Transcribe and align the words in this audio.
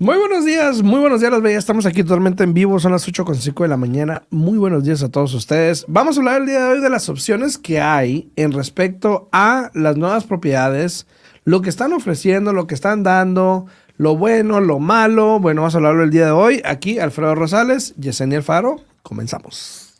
Muy 0.00 0.16
buenos 0.16 0.44
días, 0.44 0.80
muy 0.84 1.00
buenos 1.00 1.18
días, 1.18 1.32
las 1.32 1.42
bellas. 1.42 1.58
Estamos 1.58 1.84
aquí 1.84 2.04
totalmente 2.04 2.44
en 2.44 2.54
vivo, 2.54 2.78
son 2.78 2.92
las 2.92 3.08
8.5 3.08 3.62
de 3.62 3.68
la 3.68 3.76
mañana. 3.76 4.22
Muy 4.30 4.56
buenos 4.56 4.84
días 4.84 5.02
a 5.02 5.10
todos 5.10 5.34
ustedes. 5.34 5.84
Vamos 5.88 6.16
a 6.16 6.20
hablar 6.20 6.40
el 6.40 6.46
día 6.46 6.60
de 6.60 6.72
hoy 6.74 6.80
de 6.80 6.88
las 6.88 7.08
opciones 7.08 7.58
que 7.58 7.80
hay 7.80 8.30
en 8.36 8.52
respecto 8.52 9.28
a 9.32 9.72
las 9.74 9.96
nuevas 9.96 10.22
propiedades, 10.22 11.08
lo 11.42 11.62
que 11.62 11.68
están 11.68 11.92
ofreciendo, 11.92 12.52
lo 12.52 12.68
que 12.68 12.76
están 12.76 13.02
dando, 13.02 13.66
lo 13.96 14.16
bueno, 14.16 14.60
lo 14.60 14.78
malo. 14.78 15.40
Bueno, 15.40 15.62
vamos 15.62 15.74
a 15.74 15.78
hablarlo 15.78 16.04
el 16.04 16.10
día 16.10 16.26
de 16.26 16.30
hoy. 16.30 16.62
Aquí, 16.64 17.00
Alfredo 17.00 17.34
Rosales, 17.34 17.96
Yesenia 17.96 18.38
Alfaro. 18.38 18.76
Comenzamos. 19.02 19.98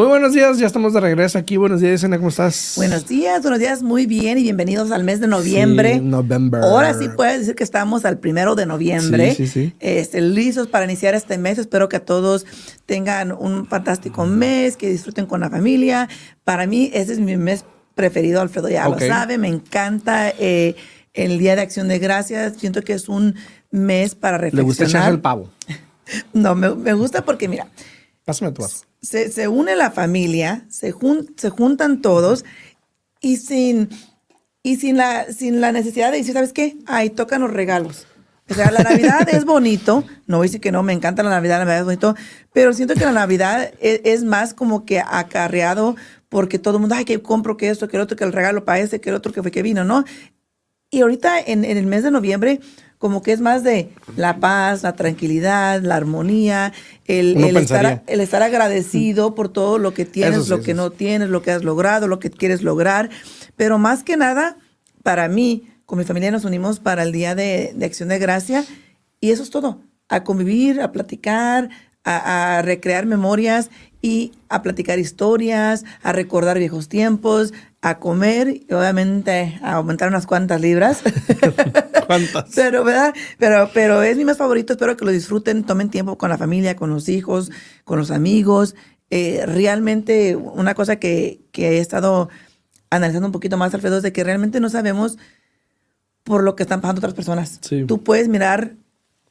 Muy 0.00 0.08
buenos 0.08 0.32
días, 0.32 0.56
ya 0.56 0.66
estamos 0.66 0.94
de 0.94 1.00
regreso 1.00 1.36
aquí. 1.36 1.58
Buenos 1.58 1.82
días, 1.82 2.00
Yesenia, 2.00 2.16
¿cómo 2.16 2.30
estás? 2.30 2.72
Buenos 2.76 3.06
días, 3.06 3.42
buenos 3.42 3.60
días, 3.60 3.82
muy 3.82 4.06
bien 4.06 4.38
y 4.38 4.42
bienvenidos 4.44 4.92
al 4.92 5.04
mes 5.04 5.20
de 5.20 5.26
noviembre. 5.26 5.96
Sí, 5.96 6.00
November. 6.00 6.62
Ahora 6.62 6.94
sí 6.94 7.10
puedes 7.14 7.40
decir 7.40 7.54
que 7.54 7.64
estamos 7.64 8.06
al 8.06 8.18
primero 8.18 8.54
de 8.54 8.64
noviembre. 8.64 9.34
Sí, 9.34 9.46
sí, 9.46 9.66
sí. 9.66 9.74
Este, 9.78 10.22
listos 10.22 10.68
para 10.68 10.86
iniciar 10.86 11.14
este 11.14 11.36
mes. 11.36 11.58
Espero 11.58 11.90
que 11.90 12.00
todos 12.00 12.46
tengan 12.86 13.30
un 13.30 13.66
fantástico 13.66 14.24
mes, 14.24 14.78
que 14.78 14.88
disfruten 14.88 15.26
con 15.26 15.40
la 15.40 15.50
familia. 15.50 16.08
Para 16.44 16.66
mí, 16.66 16.90
ese 16.94 17.12
es 17.12 17.18
mi 17.18 17.36
mes 17.36 17.66
preferido, 17.94 18.40
Alfredo 18.40 18.70
ya 18.70 18.88
lo 18.88 18.98
sabe. 18.98 19.36
Me 19.36 19.48
encanta 19.48 20.30
eh, 20.38 20.76
el 21.12 21.38
Día 21.38 21.56
de 21.56 21.60
Acción 21.60 21.88
de 21.88 21.98
Gracias. 21.98 22.54
Siento 22.56 22.80
que 22.80 22.94
es 22.94 23.10
un 23.10 23.34
mes 23.70 24.14
para 24.14 24.38
Le 24.38 24.44
reflexionar. 24.44 24.64
gusta 24.64 24.84
echarse 24.84 25.10
el 25.10 25.20
pavo. 25.20 25.50
No, 26.32 26.54
me, 26.54 26.74
me 26.74 26.94
gusta 26.94 27.22
porque, 27.22 27.48
mira, 27.48 27.68
Pásame 28.24 28.52
tu 28.52 28.62
vaso. 28.62 28.89
Se, 29.02 29.30
se 29.30 29.48
une 29.48 29.76
la 29.76 29.90
familia, 29.90 30.64
se, 30.68 30.92
jun- 30.92 31.32
se 31.36 31.50
juntan 31.50 32.02
todos 32.02 32.44
y 33.20 33.36
sin, 33.36 33.88
y 34.62 34.76
sin, 34.76 34.96
la, 34.96 35.26
sin 35.32 35.60
la 35.60 35.72
necesidad 35.72 36.10
de 36.12 36.18
decir, 36.18 36.34
¿sabes 36.34 36.52
qué? 36.52 36.76
Ahí 36.86 37.10
tocan 37.10 37.40
los 37.42 37.52
regalos. 37.52 38.06
O 38.48 38.54
sea, 38.54 38.72
la 38.72 38.82
Navidad 38.82 39.28
es 39.28 39.44
bonito, 39.44 40.04
no 40.26 40.38
voy 40.38 40.46
a 40.46 40.48
decir 40.48 40.60
que 40.60 40.72
no, 40.72 40.82
me 40.82 40.92
encanta 40.92 41.22
la 41.22 41.30
Navidad, 41.30 41.58
la 41.60 41.64
Navidad 41.66 41.80
es 41.80 41.84
bonito, 41.84 42.16
pero 42.52 42.72
siento 42.72 42.94
que 42.94 43.04
la 43.04 43.12
Navidad 43.12 43.72
es, 43.80 44.00
es 44.02 44.24
más 44.24 44.54
como 44.54 44.84
que 44.84 45.00
acarreado 45.00 45.94
porque 46.28 46.58
todo 46.58 46.74
el 46.76 46.80
mundo, 46.80 46.96
ay, 46.96 47.04
que 47.04 47.22
compro, 47.22 47.56
que 47.56 47.70
esto, 47.70 47.86
que 47.88 47.96
el 47.96 48.02
otro, 48.02 48.16
que 48.16 48.24
el 48.24 48.32
regalo 48.32 48.64
para 48.64 48.80
ese, 48.80 49.00
que 49.00 49.10
el 49.10 49.16
otro 49.16 49.32
que 49.32 49.42
fue 49.42 49.52
que 49.52 49.62
vino, 49.62 49.84
¿no? 49.84 50.04
Y 50.90 51.02
ahorita 51.02 51.38
en, 51.40 51.64
en 51.64 51.76
el 51.76 51.86
mes 51.86 52.02
de 52.02 52.10
noviembre, 52.10 52.60
como 53.00 53.22
que 53.22 53.32
es 53.32 53.40
más 53.40 53.64
de 53.64 53.94
la 54.16 54.40
paz, 54.40 54.82
la 54.82 54.92
tranquilidad, 54.92 55.80
la 55.80 55.96
armonía, 55.96 56.74
el, 57.06 57.56
estar, 57.56 58.02
el 58.06 58.20
estar 58.20 58.42
agradecido 58.42 59.34
por 59.34 59.48
todo 59.48 59.78
lo 59.78 59.94
que 59.94 60.04
tienes, 60.04 60.44
sí, 60.44 60.50
lo 60.50 60.60
que 60.60 60.74
no 60.74 60.90
tienes, 60.90 61.30
lo 61.30 61.40
que 61.40 61.50
has 61.50 61.64
logrado, 61.64 62.08
lo 62.08 62.18
que 62.18 62.30
quieres 62.30 62.62
lograr. 62.62 63.08
Pero 63.56 63.78
más 63.78 64.04
que 64.04 64.18
nada, 64.18 64.58
para 65.02 65.28
mí, 65.28 65.66
con 65.86 65.98
mi 65.98 66.04
familia 66.04 66.30
nos 66.30 66.44
unimos 66.44 66.78
para 66.78 67.02
el 67.02 67.10
Día 67.10 67.34
de, 67.34 67.72
de 67.74 67.86
Acción 67.86 68.10
de 68.10 68.18
Gracia 68.18 68.66
y 69.18 69.30
eso 69.30 69.44
es 69.44 69.48
todo. 69.48 69.80
A 70.10 70.22
convivir, 70.22 70.82
a 70.82 70.92
platicar, 70.92 71.70
a, 72.04 72.58
a 72.58 72.62
recrear 72.62 73.06
memorias 73.06 73.70
y 74.02 74.32
a 74.50 74.60
platicar 74.60 74.98
historias, 74.98 75.86
a 76.02 76.12
recordar 76.12 76.58
viejos 76.58 76.90
tiempos, 76.90 77.54
a 77.82 77.98
comer 77.98 78.48
y 78.48 78.72
obviamente 78.74 79.58
a 79.62 79.74
aumentar 79.74 80.08
unas 80.08 80.26
cuantas 80.26 80.60
libras. 80.60 81.02
¿Cuántas? 82.06 82.50
Pero, 82.54 82.84
¿verdad? 82.84 83.14
Pero, 83.38 83.70
pero 83.72 84.02
es 84.02 84.16
mi 84.16 84.24
más 84.24 84.36
favorito. 84.36 84.72
Espero 84.74 84.96
que 84.96 85.04
lo 85.04 85.10
disfruten, 85.10 85.64
tomen 85.64 85.88
tiempo 85.90 86.18
con 86.18 86.28
la 86.30 86.36
familia, 86.38 86.76
con 86.76 86.90
los 86.90 87.08
hijos, 87.08 87.50
con 87.84 87.98
los 87.98 88.10
amigos. 88.10 88.74
Eh, 89.10 89.44
realmente, 89.46 90.36
una 90.36 90.74
cosa 90.74 90.96
que, 90.96 91.40
que 91.52 91.70
he 91.70 91.78
estado 91.78 92.28
analizando 92.90 93.26
un 93.28 93.32
poquito 93.32 93.56
más, 93.56 93.72
Alfredo, 93.74 93.96
es 93.98 94.02
de 94.02 94.12
que 94.12 94.24
realmente 94.24 94.60
no 94.60 94.68
sabemos 94.68 95.16
por 96.24 96.42
lo 96.42 96.56
que 96.56 96.64
están 96.64 96.80
pasando 96.80 96.98
otras 97.00 97.14
personas. 97.14 97.58
Sí. 97.62 97.84
Tú 97.86 98.02
puedes 98.02 98.28
mirar 98.28 98.72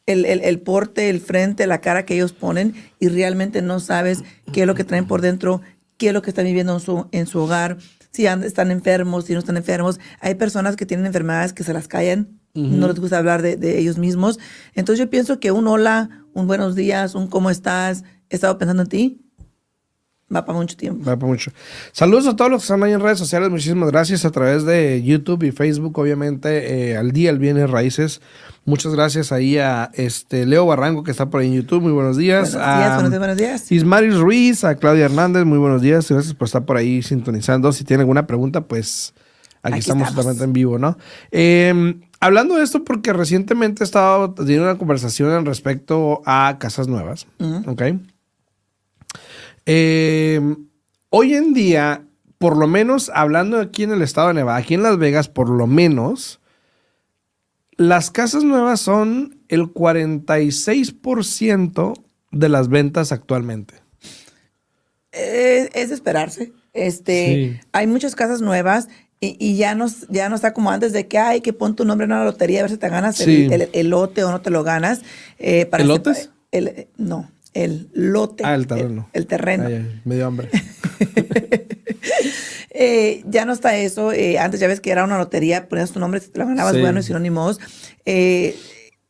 el, 0.05 0.25
el- 0.25 0.41
el 0.41 0.59
porte, 0.59 1.09
el 1.09 1.21
frente, 1.21 1.67
la 1.67 1.81
cara 1.81 2.03
que 2.05 2.15
ellos 2.15 2.33
ponen 2.33 2.73
y 2.99 3.09
realmente 3.09 3.61
no 3.61 3.79
sabes 3.79 4.23
qué 4.51 4.61
es 4.61 4.67
lo 4.67 4.75
que 4.75 4.83
traen 4.83 5.05
por 5.05 5.21
dentro, 5.21 5.61
qué 5.97 6.07
es 6.07 6.13
lo 6.13 6.21
que 6.21 6.31
están 6.31 6.45
viviendo 6.45 6.73
en 6.73 6.79
su, 6.79 7.07
en 7.11 7.27
su 7.27 7.39
hogar, 7.39 7.77
si 8.11 8.25
están 8.25 8.71
enfermos, 8.71 9.25
si 9.25 9.33
no 9.33 9.39
están 9.39 9.57
enfermos. 9.57 9.99
Hay 10.19 10.35
personas 10.35 10.75
que 10.75 10.85
tienen 10.85 11.05
enfermedades 11.05 11.53
que 11.53 11.63
se 11.63 11.73
las 11.73 11.87
callan, 11.87 12.39
no 12.53 12.87
les 12.87 12.99
gusta 12.99 13.17
hablar 13.17 13.41
de, 13.41 13.55
de 13.55 13.79
ellos 13.79 13.97
mismos. 13.97 14.39
Entonces 14.73 14.99
yo 15.05 15.09
pienso 15.09 15.39
que 15.39 15.51
un 15.51 15.67
hola, 15.67 16.25
un 16.33 16.47
buenos 16.47 16.75
días, 16.75 17.15
un 17.15 17.27
cómo 17.27 17.49
estás, 17.49 18.03
he 18.29 18.35
estado 18.35 18.57
pensando 18.57 18.83
en 18.83 18.89
ti, 18.89 19.21
va 20.33 20.45
para 20.45 20.57
mucho 20.57 20.77
tiempo. 20.77 21.03
Va 21.05 21.17
por 21.17 21.29
mucho. 21.29 21.51
Saludos 21.91 22.27
a 22.27 22.35
todos 22.35 22.51
los 22.51 22.61
que 22.61 22.65
están 22.65 22.83
ahí 22.83 22.93
en 22.93 23.01
redes 23.01 23.17
sociales. 23.17 23.49
Muchísimas 23.49 23.89
gracias 23.91 24.25
a 24.25 24.31
través 24.31 24.65
de 24.65 25.01
YouTube 25.03 25.43
y 25.43 25.51
Facebook, 25.51 25.97
obviamente, 25.97 26.91
eh, 26.91 26.97
al 26.97 27.11
día 27.11 27.29
el 27.29 27.39
Bienes 27.39 27.69
Raíces. 27.69 28.21
Muchas 28.69 28.93
gracias 28.93 29.31
ahí 29.31 29.57
a 29.57 29.89
este 29.95 30.45
Leo 30.45 30.63
Barranco 30.67 31.01
que 31.01 31.09
está 31.09 31.31
por 31.31 31.41
ahí 31.41 31.47
en 31.47 31.55
YouTube. 31.55 31.81
Muy 31.81 31.91
buenos 31.91 32.17
días. 32.17 32.53
Buenos 32.53 32.77
días, 32.77 32.91
A 32.91 32.93
buenos 32.93 33.09
días, 33.09 33.19
buenos 33.19 33.37
días. 33.37 33.71
Ismaris 33.71 34.17
Ruiz, 34.19 34.63
a 34.63 34.75
Claudia 34.75 35.05
Hernández. 35.05 35.43
Muy 35.43 35.57
buenos 35.57 35.81
días. 35.81 36.07
Gracias 36.07 36.35
por 36.35 36.45
estar 36.45 36.65
por 36.65 36.77
ahí 36.77 37.01
sintonizando. 37.01 37.71
Si 37.71 37.83
tienen 37.83 38.01
alguna 38.01 38.27
pregunta, 38.27 38.61
pues 38.61 39.15
aquí, 39.63 39.73
Aquí 39.73 39.79
estamos, 39.79 40.09
totalmente 40.09 40.43
en 40.43 40.53
vivo, 40.53 40.77
¿no? 40.77 40.99
Eh, 41.31 41.99
hablando 42.19 42.57
de 42.57 42.63
esto, 42.63 42.83
porque 42.83 43.11
recientemente 43.11 43.83
he 43.83 43.85
estado 43.85 44.35
teniendo 44.35 44.65
una 44.65 44.77
conversación 44.77 45.31
en 45.31 45.47
respecto 45.47 46.21
a 46.27 46.57
casas 46.59 46.87
nuevas. 46.87 47.25
¿Ok? 47.65 47.81
Eh, 49.65 50.55
hoy 51.09 51.33
en 51.33 51.55
día, 51.55 52.03
por 52.37 52.55
lo 52.55 52.67
menos 52.67 53.09
hablando 53.15 53.59
aquí 53.59 53.81
en 53.81 53.93
el 53.93 54.03
estado 54.03 54.27
de 54.27 54.35
Nevada, 54.35 54.59
aquí 54.59 54.75
en 54.75 54.83
Las 54.83 54.99
Vegas, 54.99 55.27
por 55.27 55.49
lo 55.49 55.65
menos, 55.65 56.39
las 57.79 58.11
casas 58.11 58.43
nuevas 58.43 58.79
son 58.81 59.39
el 59.47 59.61
46% 59.73 61.93
de 62.31 62.49
las 62.49 62.67
ventas 62.67 63.11
actualmente. 63.11 63.73
Eh, 65.11 65.69
es 65.73 65.89
de 65.89 65.95
esperarse. 65.95 66.51
Este, 66.73 67.25
Sí. 67.25 67.57
hay 67.71 67.87
muchas 67.87 68.13
casas 68.15 68.41
nuevas 68.41 68.87
y, 69.21 69.35
y 69.39 69.57
ya 69.57 69.73
no, 69.75 69.87
ya 70.09 70.29
no 70.29 70.35
está 70.35 70.53
como 70.53 70.69
antes 70.71 70.93
de 70.93 71.07
que 71.07 71.17
hay 71.17 71.41
que 71.41 71.51
pon 71.53 71.75
tu 71.75 71.83
nombre 71.85 72.05
en 72.05 72.11
una 72.11 72.23
lotería 72.25 72.59
a 72.59 72.63
ver 72.63 72.71
si 72.71 72.77
te 72.77 72.89
ganas 72.89 73.15
Sí. 73.17 73.45
el, 73.45 73.53
el- 73.63 73.69
el 73.73 73.89
lote 73.89 74.23
o 74.23 74.29
no 74.31 74.41
te 74.41 74.49
lo 74.51 74.63
ganas. 74.63 75.01
Eh, 75.39 75.65
para 75.65 75.83
el- 75.83 75.91
eh, 76.51 76.87
no, 76.97 77.31
el 77.53 77.89
lote. 77.93 78.43
Ah, 78.45 78.55
el 78.55 78.67
terreno. 78.67 79.09
El, 79.13 79.21
el 79.21 79.27
terreno. 79.27 79.65
Ay, 79.67 79.73
ay, 79.75 80.01
me 80.05 80.15
dio 80.15 80.27
hambre. 80.27 80.49
Eh, 82.81 83.23
ya 83.27 83.43
no 83.43 83.51
está 83.51 83.75
eso. 83.77 84.13
eh, 84.13 84.39
antes 84.39 84.59
ya 84.61 84.67
ves 84.67 84.79
que 84.79 84.89
era 84.91 85.03
una 85.03 85.17
lotería, 85.17 85.67
ponías 85.67 85.91
tu 85.91 85.99
nombre, 85.99 86.21
te 86.21 86.39
lo 86.39 86.45
ganabas, 86.47 86.75
Sí. 86.75 86.79
bueno, 86.79 87.01
y 87.01 87.03
si 87.03 87.11
no, 87.11 87.19
ni 87.19 87.29
modos. 87.29 87.59
Eh, 88.05 88.55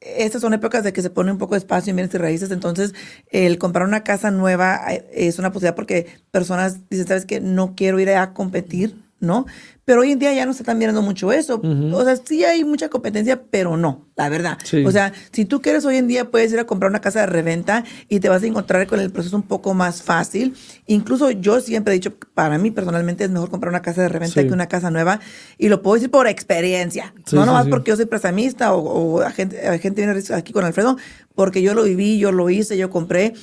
estas 0.02 0.42
son 0.42 0.54
épocas 0.56 0.84
de 0.84 0.92
que 0.92 1.02
se 1.04 1.10
pone 1.10 1.32
un 1.32 1.38
poco 1.38 1.54
de 1.54 1.60
espacio 1.60 1.92
en 1.92 1.98
bienes 1.98 2.14
y 2.16 2.18
raíces, 2.18 2.50
entonces 2.52 2.94
el 3.32 3.58
comprar 3.60 3.86
una 3.86 4.04
casa 4.04 4.32
nueva 4.32 4.82
eh, 4.90 5.06
es 5.14 5.38
una 5.40 5.52
posibilidad 5.52 5.76
porque 5.76 6.08
personas 6.32 6.90
dicen, 6.90 7.06
¿sabes 7.08 7.26
qué? 7.26 7.42
No 7.42 7.76
quiero 7.76 8.00
ir 8.00 8.10
a 8.12 8.34
competir, 8.34 8.96
¿no? 9.20 9.46
Pero 9.86 10.02
hoy 10.02 10.12
en 10.12 10.20
día 10.20 10.32
ya 10.34 10.46
no 10.46 10.54
se 10.54 10.62
están 10.62 10.78
mirando 10.78 11.02
mucho 11.02 11.32
eso. 11.32 11.60
O 11.64 12.04
sea, 12.04 12.16
sí 12.16 12.46
hay 12.46 12.64
mucha 12.64 12.90
competencia, 12.90 13.42
pero 13.50 13.76
no, 13.76 14.08
la 14.16 14.30
verdad. 14.30 14.58
Sí. 14.64 14.86
O 14.86 14.92
sea, 14.92 15.12
si 15.32 15.46
tú 15.46 15.62
quieres 15.64 15.84
hoy 15.84 15.98
en 15.98 16.08
día 16.08 16.30
puedes 16.30 16.54
ir 16.54 16.60
a 16.60 16.66
comprar 16.66 16.92
una 16.92 17.02
casa 17.02 17.22
de 17.22 17.26
reventa 17.26 17.84
y 18.08 18.20
te 18.20 18.30
vas 18.30 18.44
a 18.44 18.46
encontrar 18.46 18.86
con 18.86 19.00
el 19.00 19.10
proceso 19.12 19.36
un 19.36 19.42
poco 19.42 19.74
más 19.74 20.04
fácil. 20.04 20.56
Incluso 20.86 21.32
yo 21.32 21.60
siempre 21.60 21.94
he 21.94 21.98
dicho, 21.98 22.14
para 22.36 22.60
mí 22.60 22.70
personalmente 22.70 23.24
es 23.24 23.32
mejor 23.32 23.50
comprar 23.50 23.72
una 23.72 23.82
casa 23.82 24.04
de 24.04 24.10
reventa 24.10 24.42
Sí. 24.42 24.48
que 24.48 24.54
una 24.54 24.68
casa 24.68 24.92
nueva 24.92 25.20
y 25.58 25.70
lo 25.70 25.82
puedo 25.82 25.96
decir 25.96 26.12
por 26.12 26.28
experiencia. 26.28 27.14
Sí, 27.26 27.36
no 27.36 27.48
nomás 27.48 27.68
porque 27.68 27.90
yo 27.90 27.96
soy 27.96 28.06
prestamista 28.06 28.74
o, 28.76 28.82
o 28.84 29.22
agente, 29.22 29.68
agente 29.68 30.06
viene 30.06 30.22
aquí 30.36 30.54
con 30.54 30.66
Alfredo, 30.66 30.98
porque 31.34 31.64
yo 31.64 31.74
lo 31.74 31.84
viví, 31.84 32.20
yo 32.20 32.32
lo 32.32 32.50
hice, 32.52 32.78
yo 32.78 32.92
compré 32.92 33.34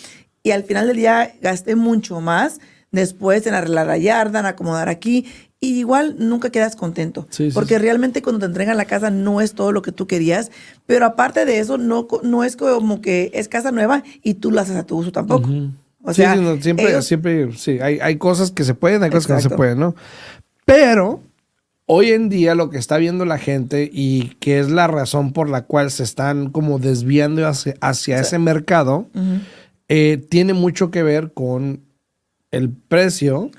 y 0.44 0.52
al 0.52 0.62
final 0.62 0.86
del 0.86 0.96
día 0.96 1.32
gasté 1.42 1.74
mucho 1.74 2.20
más 2.20 2.60
después 2.92 3.46
en 3.46 3.54
arreglar 3.54 3.86
la 3.88 3.98
yarda, 3.98 4.40
en 4.40 4.46
acomodar 4.46 4.88
aquí. 4.88 5.26
Y 5.66 5.78
igual 5.80 6.16
nunca 6.18 6.50
quedas 6.50 6.76
contento. 6.76 7.26
Sí, 7.30 7.50
sí, 7.50 7.54
porque 7.54 7.74
sí. 7.74 7.80
realmente 7.80 8.22
cuando 8.22 8.40
te 8.40 8.46
entregan 8.46 8.76
la 8.76 8.84
casa 8.84 9.10
no 9.10 9.40
es 9.40 9.54
todo 9.54 9.72
lo 9.72 9.82
que 9.82 9.90
tú 9.92 10.06
querías. 10.06 10.50
Pero 10.86 11.06
aparte 11.06 11.44
de 11.44 11.58
eso, 11.58 11.76
no, 11.78 12.06
no 12.22 12.44
es 12.44 12.56
como 12.56 13.00
que 13.00 13.30
es 13.34 13.48
casa 13.48 13.72
nueva 13.72 14.02
y 14.22 14.34
tú 14.34 14.50
la 14.52 14.62
haces 14.62 14.76
a 14.76 14.84
tu 14.84 14.96
uso 14.98 15.10
tampoco. 15.12 15.48
O 16.02 16.10
Sí, 16.14 16.22
sea, 16.22 16.36
no, 16.36 16.60
siempre, 16.62 16.88
ellos- 16.90 17.04
siempre, 17.06 17.52
sí, 17.56 17.78
hay, 17.80 17.98
hay 18.00 18.16
cosas 18.16 18.52
que 18.52 18.62
se 18.62 18.74
pueden, 18.74 19.02
hay 19.02 19.10
cosas 19.10 19.26
que 19.26 19.32
no 19.32 19.40
se 19.40 19.50
pueden, 19.50 19.80
¿no? 19.80 19.96
Pero 20.64 21.20
hoy 21.86 22.10
en 22.12 22.28
día 22.28 22.54
lo 22.54 22.70
que 22.70 22.78
está 22.78 22.96
viendo 22.98 23.24
la 23.24 23.38
gente 23.38 23.90
y 23.92 24.34
que 24.40 24.58
es 24.60 24.70
la 24.70 24.86
razón 24.86 25.32
por 25.32 25.48
la 25.48 25.62
cual 25.62 25.90
se 25.90 26.02
están 26.04 26.50
como 26.50 26.78
desviando 26.78 27.46
hacia, 27.46 27.74
hacia 27.80 28.20
ese 28.20 28.38
mercado, 28.38 29.08
eh, 29.88 30.24
tiene 30.28 30.52
mucho 30.52 30.90
que 30.90 31.02
ver 31.02 31.32
con 31.32 31.80
el 32.50 32.70
precio 32.70 33.50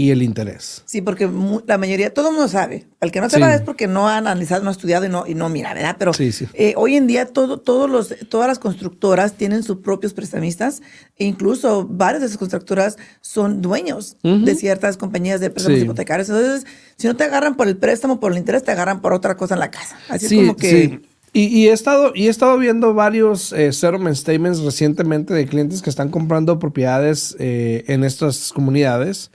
y 0.00 0.10
el 0.12 0.22
interés. 0.22 0.82
Sí, 0.86 1.02
porque 1.02 1.28
la 1.66 1.76
mayoría, 1.76 2.14
todo 2.14 2.28
el 2.28 2.34
mundo 2.36 2.46
sabe. 2.48 2.86
Al 3.00 3.10
que 3.10 3.20
no 3.20 3.28
Sí. 3.28 3.34
sepa 3.34 3.52
es 3.54 3.62
porque 3.62 3.88
no 3.88 4.08
ha 4.08 4.16
analizado, 4.16 4.62
no 4.62 4.68
ha 4.68 4.72
estudiado 4.72 5.04
y 5.06 5.08
no, 5.08 5.26
y 5.26 5.34
no 5.34 5.48
mira, 5.48 5.74
¿verdad? 5.74 5.96
Pero 5.98 6.12
Sí, 6.14 6.30
sí. 6.30 6.46
eh, 6.54 6.74
hoy 6.76 6.94
en 6.94 7.08
día 7.08 7.26
todo, 7.26 7.58
todos 7.58 7.90
los, 7.90 8.14
todas 8.28 8.46
las 8.46 8.60
constructoras 8.60 9.32
tienen 9.34 9.64
sus 9.64 9.78
propios 9.78 10.14
prestamistas 10.14 10.82
e 11.16 11.24
incluso 11.24 11.84
varias 11.90 12.20
de 12.20 12.26
esas 12.26 12.38
constructoras 12.38 12.96
son 13.20 13.60
dueños 13.60 14.16
de 14.22 14.54
ciertas 14.54 14.96
compañías 14.96 15.40
de 15.40 15.50
préstamos 15.50 15.80
Sí. 15.80 15.84
hipotecarios. 15.84 16.28
Entonces, 16.28 16.64
si 16.96 17.08
no 17.08 17.16
te 17.16 17.24
agarran 17.24 17.56
por 17.56 17.66
el 17.66 17.76
préstamo, 17.76 18.20
por 18.20 18.30
el 18.30 18.38
interés, 18.38 18.62
te 18.62 18.70
agarran 18.70 19.00
por 19.00 19.12
otra 19.12 19.36
cosa 19.36 19.54
en 19.54 19.60
la 19.60 19.70
casa. 19.72 19.96
Así 20.08 20.28
Sí, 20.28 20.36
es 20.36 20.40
como 20.42 20.56
que... 20.56 20.70
sí. 20.70 21.00
Y, 21.34 21.42
y 21.48 21.68
he 21.68 21.72
estado, 21.72 22.12
y 22.14 22.26
he 22.26 22.30
estado 22.30 22.56
viendo 22.56 22.94
varios 22.94 23.52
eh, 23.52 23.72
settlement 23.72 24.16
statements 24.16 24.60
recientemente 24.60 25.34
de 25.34 25.46
clientes 25.46 25.82
que 25.82 25.90
están 25.90 26.08
comprando 26.08 26.58
propiedades 26.58 27.36
eh, 27.38 27.84
en 27.88 28.02
estas 28.02 28.50
comunidades, 28.52 29.30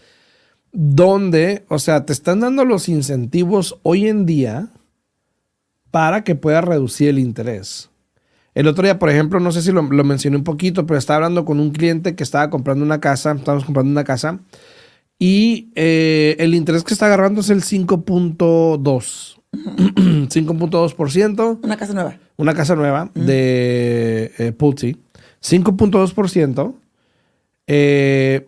donde, 0.73 1.63
o 1.69 1.79
sea, 1.79 2.05
te 2.05 2.11
están 2.11 2.41
dando 2.41 2.65
los 2.65 2.89
incentivos 2.89 3.79
hoy 3.83 4.07
en 4.07 4.25
día 4.25 4.69
para 5.91 6.23
que 6.23 6.35
puedas 6.35 6.65
reducir 6.65 7.09
el 7.09 7.19
interés. 7.19 7.89
El 8.55 8.67
otro 8.67 8.83
día, 8.83 8.99
por 8.99 9.09
ejemplo, 9.09 9.39
no 9.39 9.51
sé 9.51 9.61
si 9.61 9.71
lo, 9.71 9.83
lo 9.83 10.03
mencioné 10.03 10.37
un 10.37 10.43
poquito, 10.43 10.85
pero 10.85 10.97
estaba 10.97 11.17
hablando 11.17 11.45
con 11.45 11.59
un 11.59 11.71
cliente 11.71 12.15
que 12.15 12.23
estaba 12.23 12.49
comprando 12.49 12.83
una 12.83 12.99
casa, 12.99 13.31
estábamos 13.31 13.65
comprando 13.65 13.91
una 13.91 14.03
casa, 14.03 14.39
y 15.19 15.71
eh, 15.75 16.35
el 16.39 16.55
interés 16.55 16.83
que 16.83 16.93
está 16.93 17.05
agarrando 17.05 17.41
es 17.41 17.49
el 17.49 17.61
5.2. 17.61 19.39
5.2%, 19.53 21.59
Una 21.63 21.77
casa 21.77 21.93
nueva. 21.93 22.17
una 22.37 22.53
casa 22.55 22.75
nueva 22.75 23.11
de 23.13 24.31
eh, 24.37 24.51
Pulte, 24.51 24.97
5.2%. 25.41 26.73
Eh, 27.67 28.47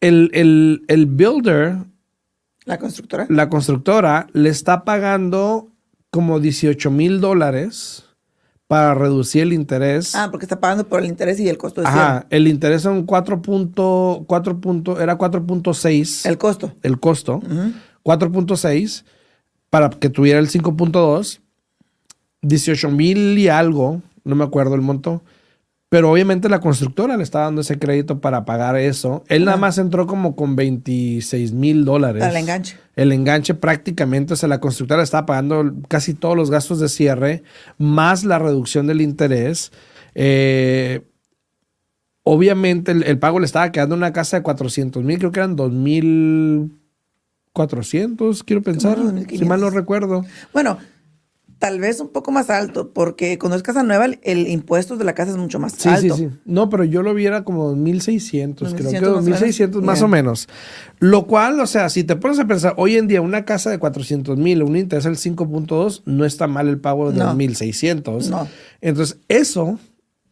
el, 0.00 0.30
el, 0.32 0.82
el 0.88 1.06
builder, 1.06 1.76
La 2.64 2.78
constructora. 2.78 3.26
la 3.28 3.48
constructora, 3.48 4.26
le 4.32 4.48
está 4.48 4.84
pagando 4.84 5.68
como 6.10 6.40
18 6.40 6.90
mil 6.90 7.20
dólares 7.20 8.04
para 8.66 8.94
reducir 8.94 9.42
el 9.42 9.52
interés. 9.54 10.14
Ah, 10.14 10.28
porque 10.30 10.44
está 10.44 10.60
pagando 10.60 10.86
por 10.88 11.00
el 11.00 11.06
interés 11.06 11.40
y 11.40 11.48
el 11.48 11.56
costo 11.58 11.80
de 11.80 11.86
Ajá, 11.88 12.26
el 12.30 12.46
interés 12.48 12.82
son 12.82 13.06
4.4 13.06 14.60
punto, 14.60 15.00
era 15.00 15.16
4.6 15.18 16.04
cierre. 16.04 16.32
El 16.32 16.38
costo. 16.38 16.72
el 16.82 17.00
costo, 17.00 17.40
4.6 18.04 19.04
para 19.70 19.90
que 19.90 20.08
tuviera 20.10 20.38
el 20.38 20.48
5.2, 20.48 21.40
18 22.42 22.90
mil 22.90 23.38
y 23.38 23.48
algo, 23.48 24.02
no 24.24 24.34
me 24.36 24.44
acuerdo 24.44 24.74
el 24.74 24.80
monto, 24.82 25.22
pero 25.88 26.10
obviamente 26.10 26.50
la 26.50 26.60
constructora 26.60 27.16
le 27.16 27.22
está 27.22 27.38
dando 27.40 27.62
ese 27.62 27.78
crédito 27.78 28.20
para 28.20 28.44
pagar 28.44 28.76
eso. 28.76 29.24
Él 29.28 29.46
nada 29.46 29.56
más 29.56 29.78
entró 29.78 30.06
como 30.06 30.36
con 30.36 30.54
26 30.54 31.52
mil 31.52 31.86
dólares. 31.86 32.22
Al 32.22 32.36
enganche. 32.36 32.76
El 32.94 33.10
enganche 33.12 33.54
prácticamente, 33.54 34.34
o 34.34 34.36
sea, 34.36 34.50
la 34.50 34.60
constructora 34.60 35.02
estaba 35.02 35.24
pagando 35.24 35.72
casi 35.88 36.12
todos 36.12 36.36
los 36.36 36.50
gastos 36.50 36.78
de 36.80 36.90
cierre, 36.90 37.42
más 37.78 38.24
la 38.24 38.38
reducción 38.38 38.86
del 38.86 39.00
interés. 39.00 39.72
Eh, 40.14 41.00
obviamente 42.22 42.92
el, 42.92 43.04
el 43.04 43.18
pago 43.18 43.40
le 43.40 43.46
estaba 43.46 43.72
quedando 43.72 43.94
una 43.94 44.12
casa 44.12 44.36
de 44.36 44.42
400 44.42 45.02
mil, 45.04 45.18
creo 45.18 45.32
que 45.32 45.40
eran 45.40 45.56
2.400, 45.56 48.42
quiero 48.44 48.60
pensar, 48.62 48.98
si 48.98 49.04
2,500. 49.04 49.48
mal 49.48 49.60
no 49.60 49.70
recuerdo. 49.70 50.22
Bueno, 50.52 50.76
tal 51.58 51.80
vez 51.80 51.98
un 52.00 52.08
poco 52.10 52.30
más 52.30 52.50
alto, 52.50 52.92
porque 52.92 53.36
cuando 53.38 53.56
es 53.56 53.62
casa 53.64 53.82
nueva, 53.82 54.04
el, 54.04 54.20
el 54.22 54.46
impuesto 54.48 54.96
de 54.96 55.04
la 55.04 55.14
casa 55.14 55.32
es 55.32 55.36
mucho 55.36 55.58
más 55.58 55.72
Sí, 55.72 55.88
alto. 55.88 56.14
sí, 56.16 56.28
sí. 56.28 56.36
No, 56.44 56.68
pero 56.70 56.84
yo 56.84 57.02
lo 57.02 57.14
viera 57.14 57.42
como 57.44 57.74
1600, 57.74 58.74
creo 58.74 58.90
que 58.90 58.96
1600 58.98 59.12
más 59.12 59.12
o 59.12 59.22
menos. 59.22 59.24
1600 59.42 59.82
más 59.82 59.98
Ya. 59.98 60.04
o 60.04 60.08
menos. 60.08 60.48
Lo 61.00 61.26
cual, 61.26 61.58
o 61.60 61.66
sea, 61.66 61.88
si 61.88 62.04
te 62.04 62.14
pones 62.16 62.38
a 62.38 62.46
pensar, 62.46 62.74
hoy 62.76 62.96
en 62.96 63.08
día 63.08 63.20
una 63.20 63.44
casa 63.44 63.70
de 63.70 63.78
400 63.78 64.36
mil, 64.38 64.62
un 64.62 64.76
interés 64.76 65.04
del 65.04 65.16
5.2, 65.16 66.02
no 66.04 66.24
está 66.24 66.46
mal 66.46 66.68
el 66.68 66.78
pago 66.80 67.10
de 67.10 67.18
No. 67.18 67.34
1600. 67.34 68.30
No. 68.30 68.46
Entonces, 68.80 69.18
eso, 69.28 69.78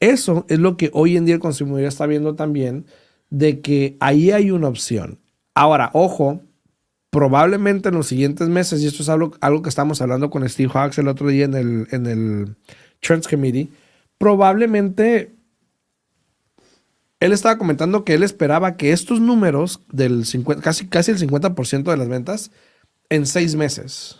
eso 0.01 0.45
es 0.49 0.59
lo 0.59 0.77
que 0.77 0.91
hoy 0.93 1.17
en 1.17 1.25
día 1.25 1.35
el 1.35 1.41
consumidor 1.41 1.83
está 1.85 2.07
viendo 2.07 2.35
también, 2.37 2.87
de 3.31 3.61
que 3.61 3.97
ahí 3.99 4.31
hay 4.31 4.51
una 4.53 4.69
opción. 4.69 5.19
Ahora, 5.55 5.91
ojo, 5.95 6.41
probablemente 7.17 7.89
en 7.89 7.95
los 7.95 8.09
siguientes 8.09 8.47
meses, 8.51 8.83
y 8.83 8.87
esto 8.87 9.03
es 9.03 9.09
algo, 9.09 9.33
algo 9.41 9.63
que 9.63 9.71
estamos 9.71 10.03
hablando 10.03 10.29
con 10.29 10.47
Steve 10.47 10.71
Hawks 10.75 10.99
el 10.99 11.09
otro 11.09 11.29
día 11.29 11.47
en 11.47 11.55
el, 11.55 11.89
en 11.91 12.05
el 12.05 12.57
Trends 13.01 13.27
Committee, 13.27 13.71
probablemente 14.19 15.35
él 17.19 17.33
estaba 17.33 17.57
comentando 17.57 18.05
que 18.05 18.13
él 18.13 18.23
esperaba 18.23 18.77
que 18.77 18.93
estos 18.93 19.19
números 19.19 19.81
del 19.91 20.27
50, 20.27 20.63
casi, 20.63 20.89
casi 20.89 21.11
el 21.11 21.19
50% 21.19 21.85
de 21.85 21.97
las 21.97 22.07
ventas 22.07 22.51
en 23.09 23.25
seis 23.25 23.55
meses. 23.55 24.19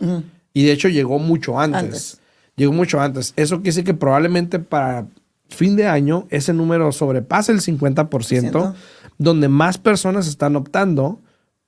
Y 0.55 0.65
de 0.65 0.73
hecho 0.73 0.89
llegó 0.89 1.19
mucho 1.19 1.61
antes. 1.61 1.83
Antes. 1.83 2.21
Llegó 2.57 2.73
mucho 2.73 2.99
antes. 2.99 3.35
Eso 3.37 3.57
quiere 3.57 3.69
decir 3.73 3.85
que 3.85 3.93
probablemente 3.93 4.59
para 4.59 5.07
fin 5.51 5.77
de 5.77 5.87
año 5.87 6.29
ese 6.31 6.55
número 6.55 6.91
sobrepase 6.93 7.53
el 7.53 7.61
50%, 7.61 8.23
Ciento. 8.23 8.75
donde 9.19 9.51
más 9.51 9.77
personas 9.77 10.27
están 10.27 10.57
optando 10.57 11.21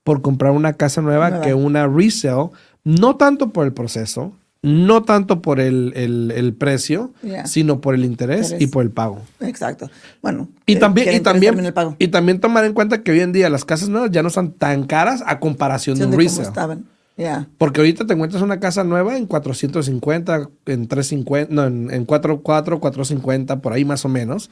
por 0.08 0.22
comprar 0.22 0.52
una 0.52 0.72
casa 0.72 1.02
nueva, 1.02 1.43
que 1.43 1.52
una 1.52 1.87
resale, 1.87 2.49
no 2.84 3.16
tanto 3.16 3.50
por 3.50 3.66
el 3.66 3.75
proceso, 3.75 4.32
no 4.62 5.02
tanto 5.02 5.43
por 5.43 5.60
el, 5.60 5.93
el- 5.94 6.32
el 6.34 6.55
precio, 6.55 7.12
sino 7.44 7.81
por 7.82 7.94
el 7.94 8.05
interés, 8.06 8.46
Interés. 8.46 8.62
y 8.62 8.66
por 8.69 8.82
el 8.84 8.90
pago. 8.90 9.20
Exacto. 9.40 9.90
Bueno. 10.22 10.49
Y 10.64 10.75
que- 10.75 10.81
también, 10.81 11.14
y, 11.14 11.20
también, 11.20 11.50
termine 11.52 11.69
el 11.69 11.75
pago. 11.75 11.94
y 11.99 12.08
también 12.08 12.40
tomar 12.40 12.64
en 12.64 12.72
cuenta 12.72 13.02
que 13.02 13.12
hoy 13.12 13.20
en 13.20 13.32
día 13.32 13.50
las 13.50 13.66
casas 13.66 13.90
nuevas 13.90 14.10
ya 14.10 14.22
no 14.22 14.28
están 14.28 14.52
tan 14.52 14.84
caras 14.87 15.22
a 15.26 15.38
comparación 15.40 15.99
de 15.99 16.06
un 16.06 16.12
resale. 16.40 16.49
Porque 17.58 17.81
ahorita 17.81 18.06
te 18.06 18.14
encuentras 18.14 18.43
una 18.43 18.61
casa 18.61 18.82
nueva 18.84 19.16
en 19.19 19.26
450, 19.26 20.49
en 20.66 20.88
350, 20.88 21.52
no, 21.54 21.66
en, 21.66 21.90
en 21.93 22.04
44, 22.06 22.81
450, 22.81 23.61
por 23.61 23.72
ahí 23.75 23.84
más 23.84 24.04
o 24.04 24.08
menos, 24.08 24.50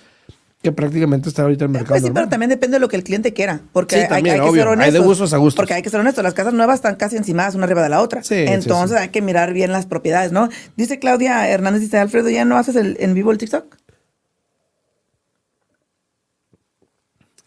que 0.66 0.72
prácticamente 0.72 1.28
está 1.28 1.42
ahorita 1.42 1.64
en 1.64 1.70
el 1.70 1.72
mercado. 1.74 1.94
Pues 1.94 2.02
sí, 2.02 2.10
pero 2.12 2.28
también 2.28 2.50
depende 2.50 2.74
de 2.74 2.80
lo 2.80 2.88
que 2.88 2.96
el 2.96 3.04
cliente 3.04 3.32
quiera. 3.32 3.60
Porque 3.72 3.94
Sí, 3.94 4.00
hay, 4.02 4.08
también, 4.08 4.34
hay 4.34 4.40
que 4.40 4.48
obvio. 4.48 4.62
ser 4.62 4.68
Hay 4.68 4.72
honestos. 4.74 4.94
de 4.94 4.98
gustos 5.00 5.32
a 5.32 5.36
gustos. 5.36 5.56
Porque 5.62 5.74
hay 5.74 5.82
que 5.82 5.90
ser 5.90 6.00
honestos. 6.00 6.24
Las 6.24 6.34
casas 6.34 6.54
nuevas 6.54 6.74
están 6.76 6.96
casi 6.96 7.16
encimadas 7.16 7.54
una 7.54 7.66
arriba 7.66 7.84
de 7.84 7.88
la 7.88 8.02
otra. 8.02 8.24
Sí, 8.24 8.34
Entonces 8.34 8.96
sí. 8.96 9.02
hay 9.04 9.10
que 9.10 9.22
mirar 9.22 9.52
bien 9.52 9.70
las 9.70 9.86
propiedades, 9.86 10.32
¿no? 10.32 10.48
Dice 10.76 10.98
Claudia 10.98 11.48
Hernández, 11.48 11.82
dice 11.82 11.98
Alfredo, 11.98 12.28
¿ya 12.30 12.44
no 12.44 12.56
haces 12.58 12.74
el, 12.74 12.96
en 12.98 13.14
vivo 13.14 13.30
el 13.30 13.38
TikTok? 13.38 13.76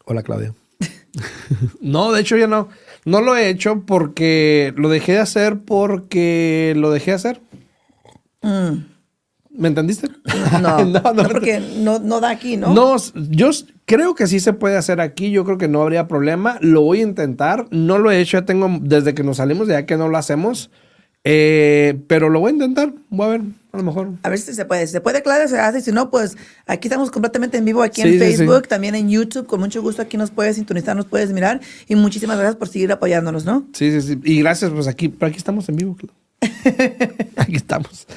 Hola, 0.06 0.24
Claudia. 0.24 0.54
no, 1.82 2.12
de 2.14 2.22
hecho 2.22 2.38
ya 2.38 2.48
no. 2.48 2.70
No 3.04 3.20
lo 3.22 3.36
he 3.36 3.50
hecho 3.50 3.84
porque 3.86 4.74
lo 4.78 4.88
dejé 4.90 5.14
de 5.14 5.20
hacer 5.20 5.60
porque 5.66 6.74
lo 6.78 6.92
dejé 6.92 7.12
de 7.12 7.16
hacer. 7.16 7.42
¿Me 9.52 9.68
entendiste? 9.68 10.08
Mm. 10.08 10.62
No, 10.62 10.84
no, 10.86 11.14
me- 11.14 11.24
porque 11.24 11.60
no, 11.78 12.00
no 12.00 12.20
da 12.20 12.30
aquí, 12.30 12.58
¿no? 12.58 12.74
No, 12.74 12.96
yo 13.30 13.50
creo 13.86 14.16
que 14.16 14.28
sí 14.28 14.40
se 14.40 14.54
puede 14.54 14.78
hacer 14.78 15.00
aquí. 15.02 15.32
Yo 15.32 15.44
creo 15.46 15.58
que 15.58 15.68
no 15.68 15.82
habría 15.82 16.08
problema. 16.08 16.58
Lo 16.62 16.82
voy 16.82 17.00
a 17.00 17.04
intentar. 17.04 17.66
No 17.72 17.98
lo 17.98 18.12
he 18.12 18.20
hecho. 18.22 18.38
Ya 18.40 18.46
tengo 18.46 18.70
desde 18.82 19.14
que 19.14 19.24
nos 19.24 19.38
salimos 19.38 19.68
de 19.68 19.76
allá 19.76 19.86
que 19.86 19.98
no 19.98 20.08
lo 20.08 20.18
hacemos. 20.18 20.70
Eh, 21.26 22.00
pero 22.08 22.30
lo 22.30 22.40
voy 22.40 22.52
a 22.52 22.54
intentar. 22.54 22.94
Voy 23.10 23.26
a 23.26 23.30
ver. 23.30 23.42
A 23.72 23.78
lo 23.78 23.84
mejor. 23.84 24.12
A 24.24 24.30
ver 24.30 24.40
si 24.40 24.54
se 24.54 24.66
puede. 24.66 24.88
Si 24.88 24.94
se 24.94 25.02
puede, 25.02 25.22
Claudia, 25.22 25.48
se 25.48 25.60
hace. 25.60 25.82
Si 25.82 25.92
no, 25.92 26.10
pues 26.10 26.38
aquí 26.66 26.88
estamos 26.88 27.12
completamente 27.12 27.58
en 27.58 27.66
vivo, 27.66 27.84
aquí 27.84 28.02
Sí, 28.02 28.08
en 28.08 28.14
sí, 28.14 28.20
sí. 28.32 28.38
Facebook, 28.38 28.68
también 28.68 28.96
en 28.96 29.10
YouTube. 29.10 29.46
Con 29.46 29.60
mucho 29.60 29.82
gusto 29.82 30.02
aquí 30.02 30.18
nos 30.18 30.32
puedes 30.32 30.56
sintonizar, 30.56 30.96
nos 30.96 31.06
puedes 31.06 31.32
mirar. 31.32 31.60
Y 31.88 31.96
muchísimas 31.96 32.38
gracias 32.38 32.56
por 32.56 32.68
seguir 32.70 32.92
apoyándonos, 32.92 33.46
¿no? 33.46 33.68
Sí, 33.74 33.92
sí, 33.92 34.02
sí. 34.02 34.20
Y 34.24 34.40
gracias, 34.42 34.72
pues 34.72 34.88
aquí, 34.88 35.10
pero 35.10 35.28
aquí 35.30 35.38
estamos 35.38 35.68
en 35.70 35.76
vivo. 35.76 35.98
Aquí 37.36 37.56
estamos. 37.56 38.08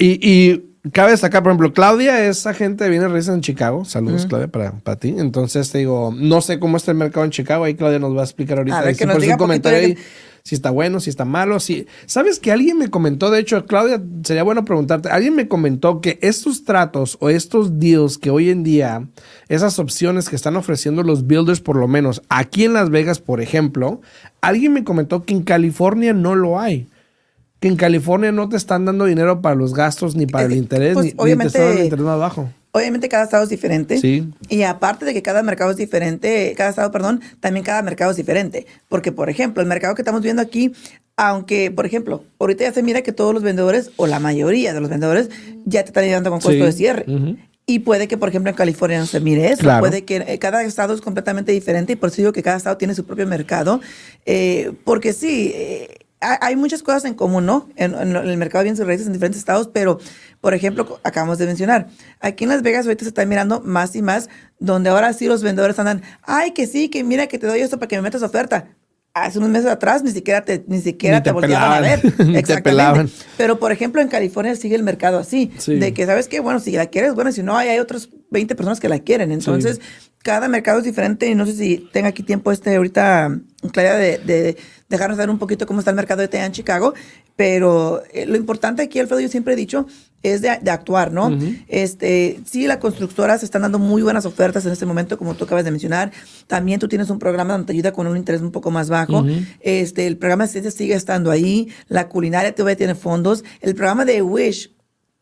Y, 0.00 0.18
y 0.28 0.64
cabe 0.92 1.10
destacar, 1.10 1.42
por 1.42 1.50
ejemplo, 1.52 1.72
Claudia 1.74 2.26
es 2.26 2.46
agente 2.46 2.84
de 2.84 2.90
bienes 2.90 3.10
raíces 3.10 3.34
en 3.34 3.42
Chicago. 3.42 3.84
Saludos, 3.84 4.24
Claudia, 4.26 4.48
para, 4.48 4.72
para 4.78 4.98
ti. 4.98 5.14
Entonces 5.16 5.70
te 5.70 5.78
digo, 5.78 6.12
no 6.16 6.40
sé 6.40 6.58
cómo 6.58 6.78
está 6.78 6.90
el 6.90 6.96
mercado 6.96 7.24
en 7.24 7.30
Chicago. 7.30 7.64
Ahí 7.64 7.74
Claudia 7.74 7.98
nos 7.98 8.16
va 8.16 8.22
a 8.22 8.24
explicar 8.24 8.56
ahorita. 8.58 8.78
A 8.78 8.82
ver, 8.82 8.96
que 8.96 9.04
nos 9.04 9.14
por 9.16 9.22
diga 9.22 9.34
un 9.34 9.38
poquito 9.38 9.44
comentario 9.46 9.78
de 9.78 9.84
ahí, 9.84 9.94
que- 9.94 10.30
si 10.42 10.54
está 10.54 10.70
bueno, 10.70 11.00
si 11.00 11.10
está 11.10 11.26
malo. 11.26 11.60
Si... 11.60 11.86
¿Sabes 12.06 12.40
que 12.40 12.50
alguien 12.50 12.78
me 12.78 12.88
comentó? 12.88 13.30
De 13.30 13.38
hecho, 13.40 13.66
Claudia, 13.66 14.02
sería 14.24 14.42
bueno 14.42 14.64
preguntarte. 14.64 15.10
Alguien 15.10 15.34
me 15.36 15.48
comentó 15.48 16.00
que 16.00 16.18
estos 16.22 16.64
tratos 16.64 17.18
o 17.20 17.28
estos 17.28 17.78
deals 17.78 18.16
que 18.16 18.30
hoy 18.30 18.48
en 18.48 18.62
día, 18.62 19.06
esas 19.50 19.78
opciones 19.78 20.30
que 20.30 20.36
están 20.36 20.56
ofreciendo 20.56 21.02
los 21.02 21.26
builders, 21.26 21.60
por 21.60 21.76
lo 21.76 21.88
menos 21.88 22.22
aquí 22.30 22.64
en 22.64 22.72
Las 22.72 22.88
Vegas, 22.88 23.18
por 23.18 23.42
ejemplo, 23.42 24.00
alguien 24.40 24.72
me 24.72 24.82
comentó 24.82 25.24
que 25.26 25.34
en 25.34 25.42
California 25.42 26.14
no 26.14 26.34
lo 26.34 26.58
hay. 26.58 26.88
Que 27.60 27.68
en 27.68 27.76
California 27.76 28.32
no 28.32 28.48
te 28.48 28.56
están 28.56 28.84
dando 28.86 29.04
dinero 29.04 29.40
para 29.42 29.54
los 29.54 29.74
gastos, 29.74 30.16
ni 30.16 30.26
para 30.26 30.44
el 30.46 30.52
que, 30.52 30.56
interés, 30.56 30.94
pues, 30.94 31.04
ni, 31.04 31.10
ni 31.12 31.16
te 31.16 31.22
obviamente- 31.22 31.46
están 31.48 31.62
dando 31.62 31.78
el 31.78 31.84
interés 31.84 32.04
más 32.06 32.18
bajo. 32.18 32.50
Obviamente 32.72 33.08
cada 33.08 33.24
estado 33.24 33.42
es 33.42 33.48
diferente. 33.50 33.98
Sí. 33.98 34.28
Y 34.48 34.62
aparte 34.62 35.04
de 35.04 35.12
que 35.12 35.22
cada 35.22 35.42
mercado 35.42 35.70
es 35.72 35.76
diferente, 35.76 36.54
cada 36.56 36.70
estado, 36.70 36.90
perdón, 36.92 37.20
también 37.40 37.64
cada 37.64 37.82
mercado 37.82 38.12
es 38.12 38.16
diferente. 38.16 38.66
Porque, 38.88 39.10
por 39.12 39.28
ejemplo, 39.28 39.60
el 39.60 39.68
mercado 39.68 39.94
que 39.94 40.02
estamos 40.02 40.22
viendo 40.22 40.40
aquí, 40.40 40.72
aunque, 41.16 41.70
por 41.70 41.84
ejemplo, 41.84 42.22
ahorita 42.38 42.64
ya 42.64 42.72
se 42.72 42.82
mira 42.82 43.02
que 43.02 43.12
todos 43.12 43.34
los 43.34 43.42
vendedores, 43.42 43.90
o 43.96 44.06
la 44.06 44.20
mayoría 44.20 44.72
de 44.72 44.80
los 44.80 44.88
vendedores, 44.88 45.28
ya 45.66 45.82
te 45.82 45.88
están 45.88 46.04
ayudando 46.04 46.30
con 46.30 46.38
costo 46.38 46.52
Sí. 46.52 46.60
de 46.62 46.72
cierre. 46.72 47.04
Y 47.66 47.80
puede 47.80 48.08
que, 48.08 48.16
por 48.16 48.28
ejemplo, 48.28 48.50
en 48.50 48.56
California 48.56 48.98
no 49.00 49.06
se 49.06 49.20
mire 49.20 49.48
eso. 49.50 49.62
Claro. 49.62 49.80
Puede 49.80 50.04
que 50.04 50.16
eh, 50.26 50.38
cada 50.38 50.62
estado 50.62 50.94
es 50.94 51.00
completamente 51.00 51.52
diferente 51.52 51.92
y 51.92 51.96
por 51.96 52.08
eso 52.08 52.16
digo 52.18 52.32
que 52.32 52.42
cada 52.42 52.56
estado 52.56 52.76
tiene 52.78 52.94
su 52.94 53.04
propio 53.04 53.26
mercado. 53.26 53.80
Eh, 54.26 54.72
porque 54.84 55.12
sí, 55.12 55.52
eh, 55.54 55.99
hay 56.20 56.54
muchas 56.56 56.82
cosas 56.82 57.04
en 57.06 57.14
común, 57.14 57.46
¿no? 57.46 57.68
En, 57.76 57.94
en 57.94 58.14
el 58.16 58.36
mercado 58.36 58.60
de 58.60 58.64
bienes 58.64 58.80
y 58.80 58.84
raíces 58.84 59.06
en 59.06 59.12
diferentes 59.14 59.38
estados, 59.38 59.70
pero, 59.72 59.98
por 60.40 60.52
ejemplo, 60.54 61.00
acabamos 61.02 61.38
de 61.38 61.46
mencionar, 61.46 61.88
aquí 62.20 62.44
en 62.44 62.50
Las 62.50 62.62
Vegas 62.62 62.84
ahorita 62.86 63.04
se 63.04 63.08
está 63.08 63.24
mirando 63.24 63.60
más 63.62 63.96
y 63.96 64.02
más, 64.02 64.28
donde 64.58 64.90
ahora 64.90 65.12
sí 65.14 65.26
los 65.26 65.42
vendedores 65.42 65.78
andan, 65.78 66.02
ay, 66.22 66.50
que 66.52 66.66
sí, 66.66 66.88
que 66.90 67.04
mira, 67.04 67.26
que 67.26 67.38
te 67.38 67.46
doy 67.46 67.60
esto 67.60 67.78
para 67.78 67.88
que 67.88 67.96
me 67.96 68.02
metas 68.02 68.22
oferta. 68.22 68.68
Hace 69.12 69.38
unos 69.38 69.50
meses 69.50 69.68
atrás 69.68 70.04
ni 70.04 70.12
siquiera 70.12 70.44
te, 70.44 70.62
ni 70.68 70.80
siquiera 70.80 71.16
Ni 71.16 71.22
te, 71.24 71.30
te 71.30 71.32
volteaban 71.34 71.72
a 71.72 71.80
ver. 71.80 72.00
te 72.00 72.08
Exactamente. 72.08 72.62
pelaban. 72.62 73.10
Pero, 73.36 73.58
por 73.58 73.72
ejemplo, 73.72 74.00
en 74.00 74.06
California 74.06 74.54
sigue 74.54 74.76
el 74.76 74.84
mercado 74.84 75.18
así, 75.18 75.50
Sí. 75.58 75.76
de 75.80 75.92
que, 75.92 76.06
¿sabes 76.06 76.28
qué? 76.28 76.38
Bueno, 76.38 76.60
si 76.60 76.70
la 76.72 76.86
quieres, 76.86 77.14
bueno, 77.14 77.32
si 77.32 77.42
no, 77.42 77.56
hay, 77.56 77.70
hay 77.70 77.80
otras 77.80 78.08
20 78.30 78.54
personas 78.54 78.78
que 78.78 78.88
la 78.88 79.00
quieren. 79.00 79.32
Entonces, 79.32 79.80
cada 80.22 80.48
mercado 80.48 80.78
es 80.78 80.84
diferente 80.84 81.28
y 81.28 81.34
no 81.34 81.46
sé 81.46 81.54
si 81.54 81.88
tenga 81.92 82.08
aquí 82.08 82.22
tiempo 82.22 82.52
este 82.52 82.76
ahorita, 82.76 83.38
Claudia, 83.72 83.94
de, 83.94 84.18
de 84.18 84.56
dejarnos 84.88 85.16
ver 85.16 85.30
un 85.30 85.38
poquito 85.38 85.66
cómo 85.66 85.80
está 85.80 85.90
el 85.90 85.96
mercado 85.96 86.20
de 86.20 86.28
TEA 86.28 86.46
en 86.46 86.52
Chicago, 86.52 86.92
pero 87.36 88.02
eh, 88.12 88.26
lo 88.26 88.36
importante 88.36 88.82
aquí, 88.82 88.98
Alfredo, 88.98 89.20
yo 89.20 89.28
siempre 89.28 89.54
he 89.54 89.56
dicho, 89.56 89.86
es 90.22 90.42
de, 90.42 90.58
de 90.60 90.70
actuar, 90.70 91.10
¿no? 91.10 91.34
este, 91.68 92.38
sí, 92.44 92.66
las 92.66 92.76
constructoras 92.76 93.42
están 93.42 93.62
dando 93.62 93.78
muy 93.78 94.02
buenas 94.02 94.26
ofertas 94.26 94.66
en 94.66 94.72
este 94.72 94.84
momento, 94.84 95.16
como 95.16 95.34
tú 95.34 95.44
acabas 95.44 95.64
de 95.64 95.70
mencionar. 95.70 96.12
También 96.46 96.78
tú 96.78 96.88
tienes 96.88 97.08
un 97.08 97.18
programa 97.18 97.54
donde 97.54 97.68
te 97.68 97.72
ayuda 97.72 97.92
con 97.92 98.06
un 98.06 98.18
interés 98.18 98.42
un 98.42 98.50
poco 98.50 98.70
más 98.70 98.90
bajo. 98.90 99.24
este, 99.60 100.06
el 100.06 100.18
programa 100.18 100.44
de 100.44 100.50
asistencia 100.50 100.70
sigue 100.70 100.94
estando 100.94 101.30
ahí. 101.30 101.68
La 101.88 102.08
culinaria 102.08 102.54
todavía 102.54 102.76
tiene 102.76 102.94
fondos. 102.94 103.42
El 103.62 103.74
programa 103.74 104.04
de 104.04 104.20
Wish, 104.20 104.70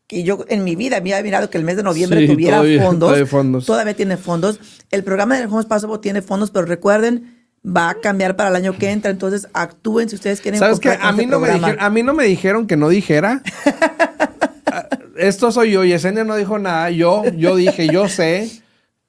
que 0.09 0.25
yo 0.25 0.45
en 0.49 0.65
mi 0.65 0.75
vida 0.75 0.97
había 0.97 1.23
mirado 1.23 1.49
que 1.51 1.59
el 1.59 1.65
mes 1.65 1.77
de 1.77 1.85
noviembre 1.85 2.21
Sí, 2.23 2.27
tuviera 2.27 2.57
todavía- 2.57 2.83
fondos, 2.85 3.07
todavía 3.09 3.25
hay 3.25 3.29
fondos. 3.31 3.67
todavía 3.67 3.95
tiene 3.95 4.17
fondos. 4.17 4.59
El 4.91 5.05
programa 5.05 5.39
de 5.39 5.45
Homes 5.47 5.67
Possible 5.67 5.99
tiene 5.99 6.21
fondos, 6.23 6.51
pero 6.51 6.65
recuerden, 6.67 7.37
va 7.65 7.91
a 7.91 7.95
cambiar 8.01 8.35
para 8.35 8.49
el 8.49 8.57
año 8.57 8.77
que 8.77 8.91
entra, 8.91 9.11
entonces 9.11 9.49
actúen 9.53 10.09
si 10.09 10.15
ustedes 10.17 10.41
quieren 10.41 10.59
¿Sabes 10.59 10.81
qué? 10.81 10.97
A 11.01 11.13
mí, 11.13 11.21
ese 11.23 11.31
no 11.31 11.39
me 11.41 11.51
dijeron, 11.53 11.77
a 11.79 11.91
mí 11.91 12.03
no 12.03 12.15
me 12.15 12.25
dijeron 12.25 12.67
que 12.67 12.77
no 12.77 12.89
dijera. 12.89 13.43
Esto 15.17 15.51
soy 15.53 15.73
yo. 15.73 15.85
Yesenia 15.85 16.25
no 16.25 16.37
dijo 16.37 16.59
nada. 16.59 16.91
Yo, 16.91 17.25
yo 17.37 17.57
dije, 17.57 17.89
yo 17.89 18.09
sé 18.09 18.51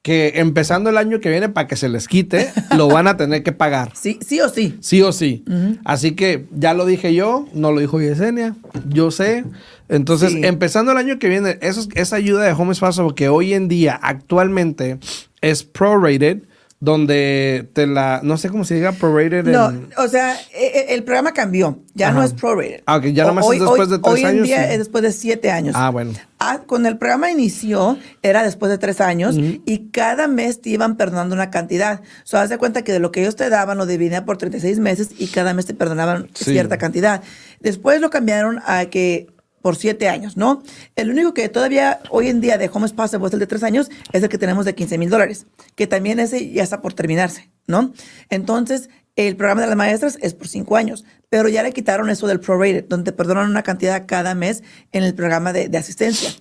que 0.02 0.34
empezando 0.36 0.90
el 0.90 0.98
año 0.98 1.20
que 1.20 1.30
viene, 1.30 1.50
para 1.50 1.68
que 1.68 1.76
se 1.76 1.88
les 1.90 2.08
quite, 2.08 2.52
lo 2.76 2.88
van 2.88 3.08
a 3.08 3.16
tener 3.18 3.44
que 3.44 3.52
pagar. 3.52 3.92
Sí, 3.96 4.18
sí 4.26 4.40
o 4.42 4.50
sí. 4.50 4.78
Sí 4.82 5.02
o 5.04 5.12
sí. 5.12 5.44
Así 5.86 6.16
que 6.16 6.48
ya 6.52 6.74
lo 6.74 6.86
dije 6.86 7.14
yo, 7.14 7.48
no 7.54 7.72
lo 7.72 7.80
dijo 7.80 8.00
Yesenia. 8.02 8.56
Yo 8.88 9.12
sé. 9.12 9.46
Entonces, 9.90 10.32
Sí. 10.32 10.42
empezando 10.46 10.92
el 10.92 10.98
año 10.98 11.20
que 11.20 11.28
viene, 11.30 11.58
eso, 11.62 11.88
esa 11.96 12.16
ayuda 12.16 12.44
de 12.46 12.52
Home 12.54 12.76
Possible 12.76 13.14
que 13.16 13.28
hoy 13.30 13.54
en 13.54 13.68
día 13.68 14.00
actualmente 14.02 15.00
es 15.42 15.64
prorated, 15.64 16.44
donde 16.82 17.70
te 17.74 17.88
la, 17.88 18.22
no 18.24 18.38
sé 18.38 18.48
cómo 18.50 18.64
se 18.64 18.76
diga 18.76 18.94
prorated 18.94 19.44
No, 19.46 19.70
en... 19.70 19.90
o 19.98 20.08
sea, 20.08 20.34
e- 20.54 20.66
e- 20.90 20.94
el 20.94 21.04
programa 21.04 21.34
cambió. 21.34 21.80
Ya 21.94 22.08
Ajá. 22.10 22.20
no 22.20 22.24
es 22.24 22.32
prorated. 22.32 22.84
Ah, 22.86 22.96
ok, 22.98 23.06
ya 23.08 23.26
nomás 23.26 23.46
Hoy- 23.46 23.58
es 23.58 23.62
después 23.64 23.82
hoy- 23.82 23.88
de 23.90 24.00
tres 24.00 24.14
hoy 24.14 24.20
en 24.22 24.26
años, 24.28 24.44
día 24.48 24.66
sí. 24.68 24.72
es 24.74 24.78
después 24.78 25.04
de 25.04 25.12
siete 25.12 25.52
años. 25.52 25.76
Ah, 25.78 25.90
bueno. 25.90 26.14
Ah, 26.40 26.62
cuando 26.66 26.88
el 26.88 26.98
programa 26.98 27.30
inició, 27.32 27.98
era 28.22 28.44
después 28.44 28.72
de 28.72 28.78
tres 28.78 29.02
años 29.02 29.36
y 29.38 29.90
cada 29.92 30.30
mes 30.30 30.62
te 30.62 30.70
iban 30.70 30.96
perdonando 30.96 31.36
una 31.36 31.50
cantidad. 31.50 32.00
O 32.00 32.04
sea, 32.28 32.44
haz 32.44 32.50
de 32.50 32.58
cuenta 32.58 32.82
que 32.84 32.94
de 32.94 33.00
lo 33.00 33.12
que 33.12 33.22
ellos 33.22 33.36
te 33.36 33.50
daban 33.50 33.78
lo 33.78 33.86
dividían 33.86 34.24
por 34.24 34.38
36 34.38 34.80
meses 34.80 35.10
y 35.18 35.28
cada 35.28 35.54
mes 35.54 35.66
te 35.66 35.74
perdonaban 35.74 36.30
Sí. 36.34 36.46
cierta 36.52 36.78
cantidad. 36.78 37.22
Después 37.60 38.00
lo 38.00 38.10
cambiaron 38.10 38.60
a 38.66 38.86
que 38.86 39.28
por 39.62 39.76
siete 39.76 40.10
años, 40.10 40.38
¿no? 40.38 40.64
El 40.96 41.10
único 41.12 41.34
que 41.34 41.50
todavía 41.50 42.00
hoy 42.10 42.28
en 42.28 42.42
día 42.42 42.58
de 42.58 42.70
Home 42.72 42.90
Possible 42.90 43.28
es 43.28 43.34
el 43.34 43.40
de 43.40 43.48
tres 43.48 43.64
años, 43.64 43.90
es 44.12 44.24
el 44.24 44.30
que 44.30 44.38
tenemos 44.38 44.66
de 44.66 44.76
15 44.76 44.98
mil 44.98 45.10
dólares, 45.10 45.46
que 45.76 45.88
también 45.88 46.20
ese 46.20 46.52
ya 46.52 46.64
está 46.64 46.82
por 46.82 46.94
terminarse, 46.94 47.50
¿no? 47.68 47.94
Entonces, 48.30 48.90
el 49.16 49.36
programa 49.36 49.62
de 49.62 49.68
las 49.68 49.76
maestras 49.76 50.18
es 50.22 50.34
por 50.34 50.48
cinco 50.48 50.76
años, 50.76 51.06
pero 51.30 51.50
ya 51.50 51.64
le 51.64 51.74
quitaron 51.74 52.10
eso 52.10 52.28
del 52.28 52.40
prorated, 52.40 52.86
donde 52.88 53.12
perdonan 53.12 53.50
una 53.50 53.64
cantidad 53.64 54.06
cada 54.08 54.36
mes 54.36 54.64
en 54.92 55.04
el 55.04 55.14
programa 55.14 55.54
de, 55.54 55.68
de 55.70 55.78
asistencia. 55.78 56.32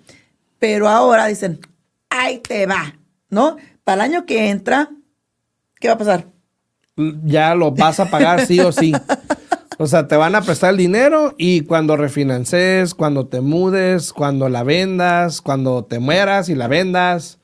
Pero 0.59 0.89
ahora 0.89 1.27
dicen, 1.27 1.61
ahí 2.11 2.39
te 2.39 2.67
va, 2.67 2.99
¿no? 3.31 3.57
Para 3.85 4.05
el 4.05 4.13
año 4.13 4.27
que 4.27 4.51
entra, 4.51 4.91
¿qué 5.81 5.89
va 5.89 5.95
a 5.95 5.99
pasar? 5.99 6.39
ya 7.25 7.55
lo 7.55 7.71
vas 7.71 8.01
a 8.01 8.11
pagar 8.11 8.47
sí 8.47 8.61
o 8.61 8.73
sí. 8.73 8.93
O 9.79 9.87
sea, 9.87 10.09
te 10.09 10.17
van 10.17 10.35
a 10.35 10.43
prestar 10.43 10.71
el 10.71 10.77
dinero 10.77 11.35
y 11.39 11.61
cuando 11.63 11.97
refinances, 11.97 12.95
cuando 12.95 13.27
te 13.29 13.41
mudes, 13.41 14.13
cuando 14.13 14.49
la 14.49 14.65
vendas, 14.65 15.41
cuando 15.41 15.85
te 15.85 16.01
mueras 16.01 16.49
y 16.49 16.55
la 16.57 16.67
vendas, 16.67 17.39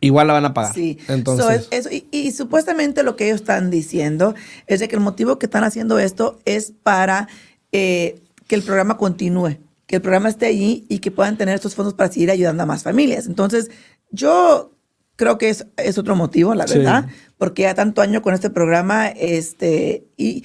igual 0.00 0.26
la 0.26 0.32
van 0.34 0.44
a 0.46 0.54
pagar. 0.54 0.74
Sí, 0.74 0.98
Entonces, 1.08 1.44
So, 1.44 1.50
es- 1.52 1.68
eso- 1.86 1.90
y, 1.94 2.06
y 2.10 2.32
supuestamente 2.32 3.02
lo 3.02 3.16
que 3.16 3.26
ellos 3.26 3.40
están 3.40 3.70
diciendo 3.70 4.34
es 4.66 4.80
de 4.80 4.88
que 4.88 4.96
el 4.96 5.02
motivo 5.02 5.38
que 5.38 5.46
están 5.46 5.62
haciendo 5.64 5.98
esto 5.98 6.38
es 6.44 6.72
para 6.82 7.28
eh, 7.72 8.20
que 8.48 8.56
el 8.56 8.62
programa 8.62 8.96
continúe, 8.96 9.58
que 9.86 9.96
el 9.96 10.02
programa 10.02 10.28
esté 10.28 10.46
allí 10.46 10.84
y 10.88 10.98
que 10.98 11.12
puedan 11.12 11.36
tener 11.36 11.54
estos 11.54 11.76
fondos 11.76 11.94
para 11.94 12.10
seguir 12.10 12.30
ayudando 12.32 12.64
a 12.64 12.66
más 12.66 12.82
familias. 12.82 13.26
Entonces, 13.26 13.70
yo 14.10 14.72
creo 15.14 15.38
que 15.38 15.50
es, 15.50 15.66
es 15.76 15.98
otro 15.98 16.16
motivo, 16.16 16.54
la 16.56 16.66
Sí. 16.66 16.78
verdad, 16.78 17.06
porque 17.38 17.62
ya 17.62 17.74
tanto 17.74 18.00
año 18.02 18.22
con 18.22 18.34
este 18.34 18.50
programa, 18.50 19.06
este, 19.08 20.06
y, 20.16 20.44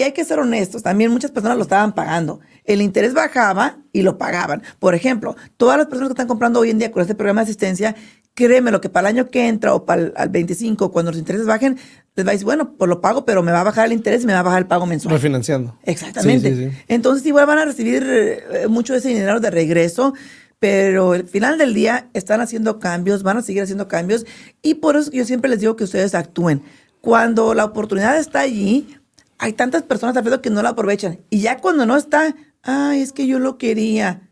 y 0.00 0.02
hay 0.02 0.12
que 0.12 0.24
ser 0.24 0.38
honestos, 0.38 0.82
también 0.82 1.10
muchas 1.10 1.30
personas 1.30 1.58
lo 1.58 1.62
estaban 1.64 1.94
pagando. 1.94 2.40
El 2.64 2.80
interés 2.80 3.12
bajaba 3.12 3.76
y 3.92 4.00
lo 4.00 4.16
pagaban. 4.16 4.62
Por 4.78 4.94
ejemplo, 4.94 5.36
todas 5.58 5.76
las 5.76 5.88
personas 5.88 6.08
que 6.08 6.14
están 6.14 6.26
comprando 6.26 6.58
hoy 6.58 6.70
en 6.70 6.78
día 6.78 6.90
con 6.90 7.02
este 7.02 7.14
programa 7.14 7.42
de 7.42 7.50
asistencia, 7.50 7.94
créeme 8.32 8.70
lo 8.70 8.80
que 8.80 8.88
para 8.88 9.10
el 9.10 9.16
año 9.18 9.28
que 9.28 9.46
entra 9.46 9.74
o 9.74 9.84
para 9.84 10.00
el 10.00 10.12
al 10.16 10.30
25, 10.30 10.90
cuando 10.90 11.10
los 11.10 11.18
intereses 11.18 11.46
bajen, 11.46 11.76
les 12.14 12.26
va 12.26 12.30
a 12.30 12.32
decir, 12.32 12.46
bueno, 12.46 12.78
pues 12.78 12.88
lo 12.88 13.02
pago, 13.02 13.26
pero 13.26 13.42
me 13.42 13.52
va 13.52 13.60
a 13.60 13.64
bajar 13.64 13.84
el 13.84 13.92
interés 13.92 14.22
y 14.22 14.26
me 14.26 14.32
va 14.32 14.38
a 14.38 14.42
bajar 14.42 14.60
el 14.60 14.66
pago 14.66 14.86
mensual. 14.86 15.12
refinanciando. 15.12 15.78
Exactamente. 15.84 16.48
Sí, 16.48 16.56
sí, 16.56 16.70
sí. 16.70 16.76
Entonces 16.88 17.26
igual 17.26 17.44
van 17.44 17.58
a 17.58 17.66
recibir 17.66 18.02
eh, 18.08 18.68
mucho 18.70 18.94
de 18.94 19.00
ese 19.00 19.08
dinero 19.08 19.38
de 19.38 19.50
regreso, 19.50 20.14
pero 20.58 21.12
al 21.12 21.28
final 21.28 21.58
del 21.58 21.74
día 21.74 22.08
están 22.14 22.40
haciendo 22.40 22.78
cambios, 22.78 23.22
van 23.22 23.36
a 23.36 23.42
seguir 23.42 23.64
haciendo 23.64 23.86
cambios 23.86 24.24
y 24.62 24.76
por 24.76 24.96
eso 24.96 25.10
yo 25.10 25.26
siempre 25.26 25.50
les 25.50 25.60
digo 25.60 25.76
que 25.76 25.84
ustedes 25.84 26.14
actúen. 26.14 26.62
Cuando 27.02 27.52
la 27.52 27.66
oportunidad 27.66 28.18
está 28.18 28.40
allí, 28.40 28.96
hay 29.40 29.54
tantas 29.54 29.82
personas 29.82 30.16
Alfredo, 30.16 30.42
que 30.42 30.50
no 30.50 30.62
la 30.62 30.70
aprovechan 30.70 31.18
y 31.30 31.40
ya 31.40 31.58
cuando 31.58 31.86
no 31.86 31.96
está, 31.96 32.36
ay, 32.62 33.00
es 33.00 33.12
que 33.12 33.26
yo 33.26 33.38
lo 33.38 33.56
quería, 33.56 34.28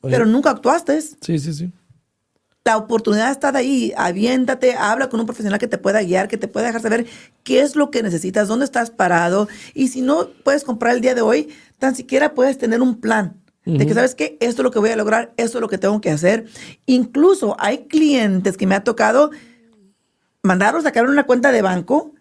Oye. 0.00 0.12
pero 0.12 0.24
nunca 0.24 0.50
actuaste. 0.50 1.00
Sí, 1.02 1.38
sí, 1.38 1.52
sí. 1.52 1.72
La 2.64 2.76
oportunidad 2.76 3.32
está 3.32 3.50
de 3.50 3.58
ahí, 3.58 3.92
aviéntate, 3.96 4.74
habla 4.74 5.08
con 5.08 5.18
un 5.18 5.26
profesional 5.26 5.58
que 5.58 5.66
te 5.66 5.78
pueda 5.78 6.02
guiar, 6.02 6.28
que 6.28 6.36
te 6.36 6.48
pueda 6.48 6.66
dejar 6.66 6.82
saber 6.82 7.06
qué 7.42 7.60
es 7.60 7.76
lo 7.76 7.90
que 7.90 8.02
necesitas, 8.02 8.46
dónde 8.46 8.66
estás 8.66 8.90
parado. 8.90 9.48
Y 9.74 9.88
si 9.88 10.02
no 10.02 10.28
puedes 10.44 10.64
comprar 10.64 10.94
el 10.94 11.00
día 11.00 11.14
de 11.14 11.22
hoy, 11.22 11.48
tan 11.78 11.96
siquiera 11.96 12.34
puedes 12.34 12.58
tener 12.58 12.82
un 12.82 13.00
plan. 13.00 13.40
De 13.64 13.86
que 13.86 13.92
sabes 13.92 14.14
que 14.14 14.38
esto 14.40 14.62
es 14.62 14.64
lo 14.64 14.70
que 14.70 14.78
voy 14.78 14.90
a 14.90 14.96
lograr, 14.96 15.34
esto 15.36 15.58
es 15.58 15.62
lo 15.62 15.68
que 15.68 15.76
tengo 15.76 16.00
que 16.00 16.10
hacer. 16.10 16.46
Incluso 16.86 17.54
hay 17.58 17.86
clientes 17.86 18.56
que 18.56 18.66
me 18.66 18.74
ha 18.74 18.82
tocado 18.82 19.30
mandarlos 20.42 20.84
a 20.84 20.88
sacar 20.88 21.06
una 21.06 21.26
cuenta 21.26 21.52
de 21.52 21.60
banco 21.60 22.14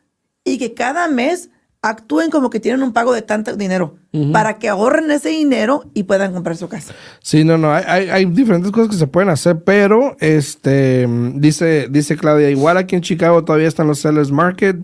y 0.43 0.57
que 0.57 0.73
cada 0.73 1.07
mes 1.07 1.49
actúen 1.89 2.29
como 2.29 2.49
que 2.49 2.59
tienen 2.59 2.83
un 2.83 2.93
pago 2.93 3.13
de 3.13 3.21
tanto 3.21 3.55
dinero 3.55 3.95
para 4.33 4.57
que 4.57 4.67
ahorren 4.67 5.11
ese 5.11 5.29
dinero 5.29 5.83
y 5.93 6.03
puedan 6.03 6.33
comprar 6.33 6.57
su 6.57 6.67
casa. 6.67 6.93
Sí, 7.21 7.43
no, 7.43 7.57
no, 7.57 7.71
hay, 7.71 7.83
hay, 7.87 8.09
hay 8.09 8.25
diferentes 8.25 8.71
cosas 8.71 8.89
que 8.89 8.97
se 8.97 9.05
pueden 9.05 9.29
hacer, 9.29 9.59
pero 9.63 10.15
este 10.19 11.05
mm, 11.07 11.39
dice, 11.39 11.87
dice 11.89 12.17
Claudia, 12.17 12.49
igual 12.49 12.77
aquí 12.77 12.95
en 12.95 13.01
Chicago 13.01 13.43
todavía 13.43 13.67
están 13.67 13.85
los 13.85 13.99
sellers 13.99 14.31
market, 14.31 14.77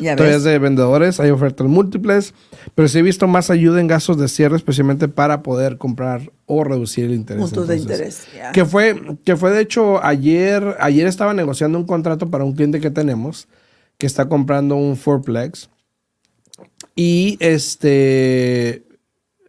Ya 0.00 0.16
todavía 0.16 0.38
ves. 0.38 0.44
es 0.46 0.52
de 0.52 0.58
vendedores, 0.58 1.20
hay 1.20 1.30
ofertas 1.30 1.68
múltiples, 1.68 2.34
pero 2.74 2.88
sí 2.88 2.98
he 2.98 3.02
visto 3.02 3.28
más 3.28 3.50
ayuda 3.50 3.80
en 3.80 3.86
gastos 3.86 4.18
de 4.18 4.26
cierre, 4.26 4.56
especialmente 4.56 5.06
para 5.06 5.42
poder 5.42 5.78
comprar 5.78 6.32
o 6.46 6.64
reducir 6.64 7.04
el 7.04 7.14
interés. 7.14 7.42
Puntos 7.44 7.68
de 7.68 7.76
interés. 7.76 8.26
ya. 8.36 8.50
Que 8.50 8.64
fue, 8.64 9.00
que 9.24 9.36
fue 9.36 9.52
de 9.52 9.60
hecho 9.60 10.04
ayer, 10.04 10.76
ayer 10.80 11.06
estaba 11.06 11.32
negociando 11.32 11.78
un 11.78 11.86
contrato 11.86 12.28
para 12.28 12.42
un 12.42 12.54
cliente 12.54 12.80
que 12.80 12.90
tenemos 12.90 13.46
que 13.98 14.06
está 14.06 14.28
comprando 14.28 14.74
un 14.76 14.96
fourplex 14.96 15.68
y 16.94 17.36
este 17.40 18.84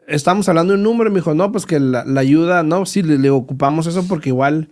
estamos 0.08 0.48
hablando 0.50 0.74
de 0.74 0.78
un 0.78 0.84
número 0.84 1.10
y 1.10 1.14
me 1.14 1.20
dijo, 1.20 1.34
no, 1.34 1.52
pues 1.52 1.66
que 1.66 1.80
la, 1.80 2.04
ayuda, 2.18 2.64
no, 2.64 2.86
sí, 2.86 3.02
le 3.02 3.30
ocupamos 3.30 3.88
eso 3.88 4.06
porque 4.08 4.30
igual 4.30 4.70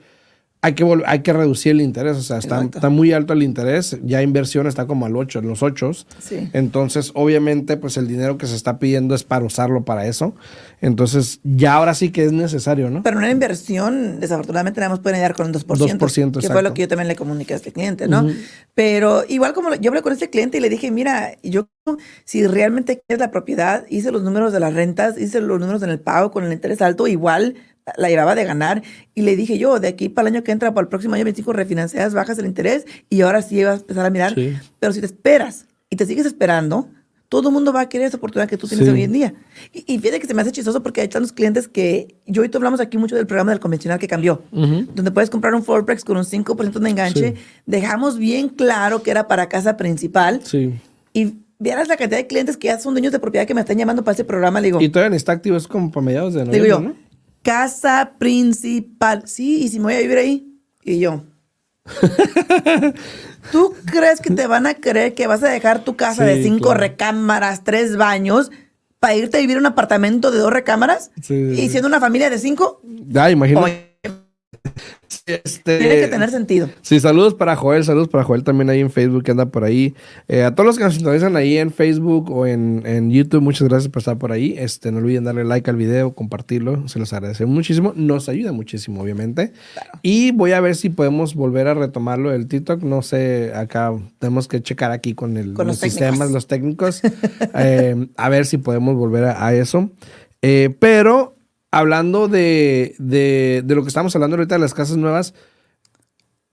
hay 0.61 0.73
que, 0.73 0.85
hay 1.05 1.19
que 1.19 1.31
reducir 1.31 1.71
el 1.71 1.81
interés, 1.81 2.17
o 2.17 2.21
sea, 2.21 2.37
está, 2.37 2.89
muy 2.89 3.13
alto 3.13 3.31
el 3.31 3.43
interés, 3.43 3.97
ya 4.03 4.21
inversión 4.21 4.67
está 4.67 4.87
como 4.87 5.05
al 5.05 5.15
8, 5.15 5.41
los 5.41 5.63
8. 5.63 5.91
Sí. 6.19 6.49
Entonces, 6.51 7.11
obviamente, 7.13 7.77
pues 7.77 7.95
el 7.95 8.09
dinero 8.09 8.37
que 8.37 8.45
se 8.45 8.55
está 8.55 8.77
pidiendo 8.77 9.15
es 9.15 9.23
para 9.23 9.45
usarlo 9.45 9.85
para 9.85 10.05
eso. 10.05 10.35
Entonces, 10.81 11.39
ya 11.43 11.75
ahora 11.75 11.93
sí 11.93 12.11
que 12.11 12.25
es 12.25 12.33
necesario, 12.33 12.89
¿no? 12.89 13.03
Pero 13.03 13.17
una 13.17 13.31
inversión, 13.31 14.19
desafortunadamente, 14.19 14.81
nada 14.81 14.89
más 14.89 14.99
pueden 14.99 15.15
ayudar 15.15 15.33
con 15.33 15.47
un 15.47 15.53
2%. 15.53 15.63
2%, 15.63 15.97
que 15.97 15.97
fue 15.97 16.41
exacto. 16.41 16.61
lo 16.61 16.73
que 16.73 16.81
yo 16.81 16.87
también 16.89 17.07
le 17.07 17.15
comuniqué 17.15 17.53
a 17.53 17.57
este 17.57 17.71
cliente, 17.71 18.09
¿no? 18.09 18.27
Pero 18.73 19.23
igual 19.29 19.53
como 19.53 19.73
yo 19.75 19.91
hablé 19.91 20.01
con 20.01 20.11
este 20.11 20.29
cliente 20.29 20.57
y 20.57 20.61
le 20.61 20.69
dije, 20.69 20.91
mira, 20.91 21.37
yo 21.41 21.69
si 22.25 22.45
realmente 22.45 23.01
quieres 23.07 23.19
la 23.21 23.31
propiedad, 23.31 23.85
hice 23.89 24.11
los 24.11 24.23
números 24.23 24.51
de 24.51 24.59
las 24.59 24.73
rentas, 24.73 25.17
hice 25.17 25.39
los 25.39 25.59
números 25.59 25.83
en 25.83 25.89
el 25.89 25.99
pago 25.99 26.31
con 26.31 26.43
el 26.43 26.51
interés 26.51 26.81
alto, 26.81 27.07
igual 27.07 27.55
la 27.97 28.09
llevaba 28.09 28.35
de 28.35 28.43
ganar 28.45 28.81
y 29.15 29.21
le 29.21 29.35
dije 29.35 29.57
yo, 29.57 29.79
de 29.79 29.87
aquí 29.89 30.09
para 30.09 30.27
el 30.29 30.35
año 30.35 30.43
que 30.43 30.51
entra, 30.51 30.73
para 30.73 30.83
el 30.83 30.89
próximo 30.89 31.15
año 31.15 31.23
25, 31.23 31.53
refinancias, 31.53 32.13
bajas 32.13 32.37
el 32.39 32.45
interés 32.45 32.85
y 33.09 33.21
ahora 33.21 33.41
sí 33.41 33.63
vas 33.63 33.77
a 33.79 33.81
empezar 33.81 34.05
a 34.05 34.09
mirar. 34.09 34.35
Sí. 34.35 34.53
Pero 34.79 34.93
si 34.93 34.99
te 34.99 35.05
esperas 35.05 35.65
y 35.89 35.95
te 35.95 36.05
sigues 36.05 36.25
esperando, 36.25 36.89
todo 37.29 37.49
el 37.49 37.53
mundo 37.53 37.71
va 37.71 37.81
a 37.81 37.89
querer 37.89 38.07
esa 38.07 38.17
oportunidad 38.17 38.49
que 38.49 38.57
tú 38.57 38.67
tienes 38.67 38.87
Sí. 38.87 38.91
hoy 38.91 39.03
en 39.03 39.11
día. 39.11 39.33
Y, 39.71 39.93
y 39.93 39.99
fíjate 39.99 40.19
que 40.19 40.25
se 40.25 40.33
me 40.33 40.41
hace 40.41 40.51
chistoso 40.51 40.81
porque 40.81 41.01
hay 41.01 41.07
tantos 41.09 41.31
clientes 41.31 41.67
que 41.67 42.15
yo 42.25 42.43
y 42.43 42.49
tú 42.49 42.57
hablamos 42.57 42.79
aquí 42.79 42.97
mucho 42.97 43.15
del 43.15 43.27
programa 43.27 43.51
del 43.51 43.59
convencional 43.59 43.99
que 43.99 44.07
cambió, 44.07 44.41
donde 44.51 45.11
puedes 45.11 45.29
comprar 45.29 45.53
un 45.53 45.63
Forex 45.63 46.03
con 46.03 46.17
un 46.17 46.23
5% 46.25 46.79
de 46.79 46.89
enganche. 46.89 47.35
Sí. 47.35 47.41
Dejamos 47.67 48.17
bien 48.17 48.49
claro 48.49 49.03
que 49.03 49.11
era 49.11 49.27
para 49.27 49.47
casa 49.47 49.77
principal 49.77 50.41
Sí. 50.43 50.73
y 51.13 51.35
vieras 51.59 51.87
la 51.87 51.97
cantidad 51.97 52.17
de 52.19 52.25
clientes 52.25 52.57
que 52.57 52.69
ya 52.69 52.79
son 52.79 52.93
dueños 52.95 53.11
de 53.11 53.19
propiedad 53.19 53.45
que 53.45 53.53
me 53.53 53.61
están 53.61 53.77
llamando 53.77 54.03
para 54.03 54.13
ese 54.13 54.23
programa. 54.23 54.59
Le 54.61 54.67
digo, 54.69 54.81
Y 54.81 54.89
todavía 54.89 55.15
está 55.15 55.33
activo, 55.33 55.55
es 55.57 55.67
como 55.67 55.91
para 55.91 56.03
mediados 56.05 56.33
de 56.33 56.39
digo 56.45 56.47
noviembre, 56.51 56.69
yo, 56.69 56.79
¿no? 56.79 56.95
Casa 57.49 58.11
principal. 58.19 59.23
Sí, 59.25 59.63
y 59.63 59.69
si 59.69 59.79
me 59.79 59.85
voy 59.85 59.93
a 59.95 59.99
vivir 59.99 60.17
ahí. 60.19 60.55
Y 60.83 60.99
yo. 60.99 61.23
¿Tú 63.51 63.73
crees 63.85 64.21
que 64.21 64.31
te 64.31 64.45
van 64.45 64.67
a 64.67 64.75
creer 64.75 65.15
que 65.15 65.25
vas 65.25 65.41
a 65.43 65.49
dejar 65.49 65.83
tu 65.83 65.95
casa 65.95 66.23
Sí, 66.23 66.29
de 66.29 66.43
cinco 66.43 66.65
claro. 66.65 66.79
recámaras, 66.81 67.63
tres 67.63 67.97
baños, 67.97 68.51
para 68.99 69.15
irte 69.15 69.37
a 69.37 69.39
vivir 69.41 69.55
en 69.55 69.61
un 69.61 69.65
apartamento 69.65 70.29
de 70.29 70.37
dos 70.37 70.53
recámaras? 70.53 71.09
Sí, 71.21 71.55
sí, 71.55 71.61
y 71.63 71.69
siendo 71.69 71.87
una 71.87 71.99
familia 71.99 72.29
de 72.29 72.37
cinco, 72.37 72.81
Ya, 73.07 73.31
imagino. 73.31 73.65
Este, 75.25 75.77
tiene 75.77 75.95
que 76.01 76.07
tener 76.07 76.29
sentido. 76.29 76.69
Sí, 76.81 76.99
saludos 76.99 77.35
para 77.35 77.55
Joel, 77.55 77.83
saludos 77.83 78.07
para 78.07 78.23
Joel 78.23 78.43
también 78.43 78.69
ahí 78.69 78.79
en 78.79 78.89
Facebook 78.89 79.23
que 79.23 79.31
anda 79.31 79.47
por 79.47 79.63
ahí. 79.63 79.93
Eh, 80.27 80.43
a 80.43 80.55
todos 80.55 80.65
los 80.65 80.77
que 80.77 80.83
nos 80.83 80.95
sintonizan 80.95 81.35
ahí 81.35 81.57
en 81.57 81.71
Facebook 81.71 82.31
o 82.31 82.47
en, 82.47 82.81
en 82.85 83.11
YouTube, 83.11 83.41
muchas 83.41 83.67
gracias 83.67 83.91
por 83.91 83.99
estar 83.99 84.17
por 84.17 84.31
ahí. 84.31 84.55
Este, 84.57 84.91
no 84.91 84.97
olviden 84.97 85.23
darle 85.25 85.43
like 85.43 85.69
al 85.69 85.75
video, 85.75 86.13
compartirlo, 86.13 86.87
se 86.87 86.99
los 86.99 87.13
agradecemos 87.13 87.53
muchísimo. 87.53 87.93
Nos 87.95 88.27
ayuda 88.27 88.51
muchísimo, 88.51 89.01
obviamente. 89.01 89.53
Y 90.01 90.31
voy 90.31 90.53
a 90.53 90.61
ver 90.61 90.75
si 90.75 90.89
podemos 90.89 91.35
volver 91.35 91.67
a 91.67 91.75
retomarlo 91.75 92.33
el 92.33 92.47
TikTok. 92.47 92.81
No 92.81 93.01
sé, 93.01 93.51
acá 93.53 93.93
tenemos 94.17 94.47
que 94.47 94.61
checar 94.61 94.91
aquí 94.91 95.13
con, 95.13 95.37
el, 95.37 95.53
Con 95.53 95.67
los, 95.67 95.81
los 95.81 95.91
sistemas, 95.91 96.31
los 96.31 96.47
técnicos, 96.47 97.01
eh, 97.55 98.07
a 98.17 98.29
ver 98.29 98.45
si 98.45 98.57
podemos 98.57 98.95
volver 98.95 99.25
a, 99.25 99.45
a 99.45 99.53
eso. 99.53 99.91
Eh, 100.41 100.75
pero 100.79 101.35
hablando 101.71 102.27
de, 102.27 102.95
de, 102.97 103.63
de 103.65 103.75
lo 103.75 103.83
que 103.83 103.89
estamos 103.89 104.15
hablando 104.15 104.35
ahorita 104.37 104.55
de 104.55 104.59
las 104.59 104.73
casas 104.73 104.97
nuevas, 104.97 105.33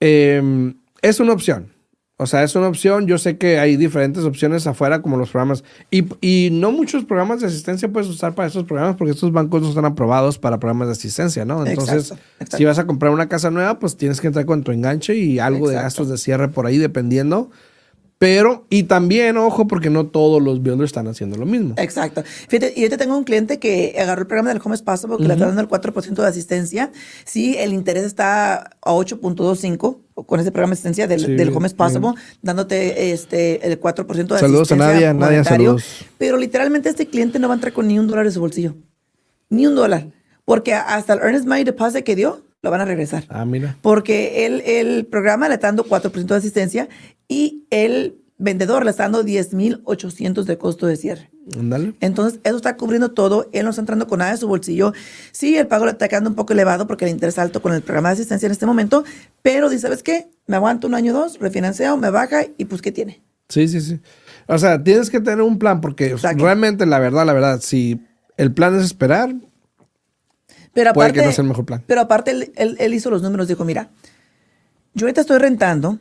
eh, 0.00 0.74
es 1.02 1.20
una 1.20 1.32
opción. 1.32 1.76
O 2.18 2.26
sea, 2.26 2.42
es 2.42 2.56
una 2.56 2.68
opción. 2.68 3.06
Yo 3.06 3.18
sé 3.18 3.36
que 3.36 3.58
hay 3.58 3.76
diferentes 3.76 4.24
opciones 4.24 4.66
afuera, 4.66 5.02
como 5.02 5.18
los 5.18 5.30
programas. 5.30 5.64
Y, 5.90 6.06
y 6.22 6.48
no 6.50 6.72
muchos 6.72 7.04
programas 7.04 7.40
de 7.40 7.48
asistencia 7.48 7.90
puedes 7.90 8.08
usar 8.08 8.34
para 8.34 8.48
estos 8.48 8.64
programas 8.64 8.96
porque 8.96 9.12
estos 9.12 9.32
bancos 9.32 9.60
no 9.60 9.68
están 9.68 9.84
aprobados 9.84 10.38
para 10.38 10.58
programas 10.58 10.88
de 10.88 10.92
asistencia, 10.92 11.44
¿no? 11.44 11.66
Entonces, 11.66 12.12
Exacto, 12.12 12.24
exacto. 12.40 12.56
si 12.56 12.64
vas 12.64 12.78
a 12.78 12.86
comprar 12.86 13.12
una 13.12 13.28
casa 13.28 13.50
nueva, 13.50 13.78
pues 13.78 13.98
tienes 13.98 14.22
que 14.22 14.28
entrar 14.28 14.46
con 14.46 14.62
tu 14.62 14.72
enganche 14.72 15.14
y 15.14 15.38
algo 15.38 15.68
de 15.68 15.74
gastos 15.74 16.08
de 16.08 16.16
cierre 16.16 16.48
por 16.48 16.66
ahí, 16.66 16.78
dependiendo. 16.78 17.50
Pero, 18.18 18.66
y 18.70 18.84
también, 18.84 19.36
ojo, 19.36 19.66
porque 19.68 19.90
no 19.90 20.06
todos 20.06 20.42
los 20.42 20.62
builders 20.62 20.88
están 20.88 21.06
haciendo 21.06 21.36
lo 21.36 21.44
mismo. 21.44 21.74
Exacto. 21.76 22.22
Fíjate, 22.48 22.72
y 22.74 22.80
yo 22.80 22.88
te 22.88 22.96
tengo 22.96 23.16
un 23.16 23.24
cliente 23.24 23.58
que 23.58 23.94
agarró 23.98 24.22
el 24.22 24.26
programa 24.26 24.48
del 24.54 24.62
Home 24.64 24.74
Espacio 24.74 25.06
porque 25.06 25.24
le 25.24 25.34
está 25.34 25.46
dando 25.46 25.60
el 25.60 25.68
4% 25.68 26.14
de 26.14 26.26
asistencia. 26.26 26.90
Sí, 27.26 27.56
el 27.58 27.74
interés 27.74 28.04
está 28.04 28.70
a 28.80 28.92
8.25 28.92 29.98
con 30.24 30.40
ese 30.40 30.50
programa 30.50 30.70
de 30.70 30.74
asistencia 30.74 31.06
del, 31.06 31.20
Sí, 31.20 31.34
del 31.34 31.54
Home 31.54 31.68
bien. 31.68 32.14
dándote 32.40 33.12
este, 33.12 33.66
el 33.70 33.78
4% 33.78 34.06
de 34.06 34.38
Saludos 34.38 34.72
a 34.72 34.74
asistencia. 34.74 34.76
Nadia, 34.76 35.12
Nadia, 35.12 35.38
monetario. 35.38 35.44
saludos. 35.78 35.84
Pero 36.16 36.38
literalmente 36.38 36.88
este 36.88 37.06
cliente 37.06 37.38
no 37.38 37.48
va 37.48 37.54
a 37.54 37.56
entrar 37.56 37.74
con 37.74 37.86
ni 37.86 37.98
un 37.98 38.06
dólar 38.06 38.24
de 38.24 38.30
su 38.32 38.40
bolsillo. 38.40 38.74
Ni 39.50 39.66
un 39.66 39.74
dólar. 39.74 40.08
Porque 40.46 40.72
hasta 40.72 41.12
el 41.12 41.18
Earnest 41.18 41.44
Money 41.46 41.64
Deposit 41.64 42.02
que 42.02 42.16
dio, 42.16 42.45
lo 42.66 42.70
van 42.72 42.80
a 42.80 42.84
regresar. 42.84 43.24
Ah, 43.28 43.44
mira. 43.44 43.78
Porque 43.80 44.44
el, 44.44 44.60
el 44.62 45.06
programa 45.06 45.48
le 45.48 45.54
está 45.54 45.68
dando 45.68 45.84
4% 45.86 46.26
de 46.26 46.34
asistencia 46.34 46.88
y 47.28 47.64
el 47.70 48.18
vendedor 48.38 48.84
le 48.84 48.90
está 48.90 49.04
dando 49.04 49.22
10,800 49.22 50.44
de 50.46 50.58
costo 50.58 50.86
de 50.88 50.96
cierre. 50.96 51.30
Ándale. 51.56 51.94
Entonces, 52.00 52.40
eso 52.42 52.56
está 52.56 52.76
cubriendo 52.76 53.12
todo. 53.12 53.48
Él 53.52 53.62
no 53.62 53.70
está 53.70 53.82
entrando 53.82 54.08
con 54.08 54.18
nada 54.18 54.32
de 54.32 54.36
su 54.36 54.48
bolsillo. 54.48 54.92
Sí, 55.30 55.56
el 55.56 55.68
pago 55.68 55.84
le 55.84 55.92
está 55.92 56.08
quedando 56.08 56.28
un 56.28 56.34
poco 56.34 56.54
elevado 56.54 56.88
porque 56.88 57.04
el 57.04 57.12
interés 57.12 57.38
alto 57.38 57.62
con 57.62 57.72
el 57.72 57.82
programa 57.82 58.08
de 58.08 58.14
asistencia 58.14 58.46
en 58.46 58.52
este 58.52 58.66
momento. 58.66 59.04
Pero 59.42 59.68
dice, 59.68 59.82
¿sabes 59.82 60.02
qué? 60.02 60.28
Me 60.48 60.56
aguanto 60.56 60.88
un 60.88 60.96
año 60.96 61.14
o 61.14 61.18
dos, 61.20 61.38
refinanceo, 61.38 61.96
me 61.96 62.10
baja 62.10 62.46
y 62.58 62.64
pues, 62.64 62.82
¿qué 62.82 62.90
tiene? 62.90 63.22
Sí, 63.48 63.68
sí, 63.68 63.80
sí. 63.80 64.00
O 64.48 64.58
sea, 64.58 64.82
tienes 64.82 65.08
que 65.08 65.20
tener 65.20 65.40
un 65.40 65.58
plan 65.60 65.80
porque 65.80 66.06
Exacto. 66.06 66.42
realmente, 66.42 66.84
la 66.84 66.98
verdad, 66.98 67.24
la 67.24 67.32
verdad, 67.32 67.60
si 67.62 68.00
el 68.36 68.52
plan 68.52 68.76
es 68.76 68.84
esperar, 68.84 69.32
Pero 70.76 70.92
Puede 70.92 71.08
aparte, 71.08 71.20
que 71.20 71.26
no 71.26 71.32
sea 71.32 71.42
el 71.42 71.48
mejor 71.48 71.64
plan. 71.64 71.82
Pero 71.86 72.00
aparte, 72.02 72.30
él, 72.32 72.52
él- 72.54 72.76
él 72.78 72.92
hizo 72.94 73.08
los 73.10 73.22
números. 73.22 73.48
Dijo, 73.48 73.64
mira, 73.64 73.88
yo 74.94 75.06
ahorita 75.06 75.22
estoy 75.22 75.38
rentando, 75.38 75.98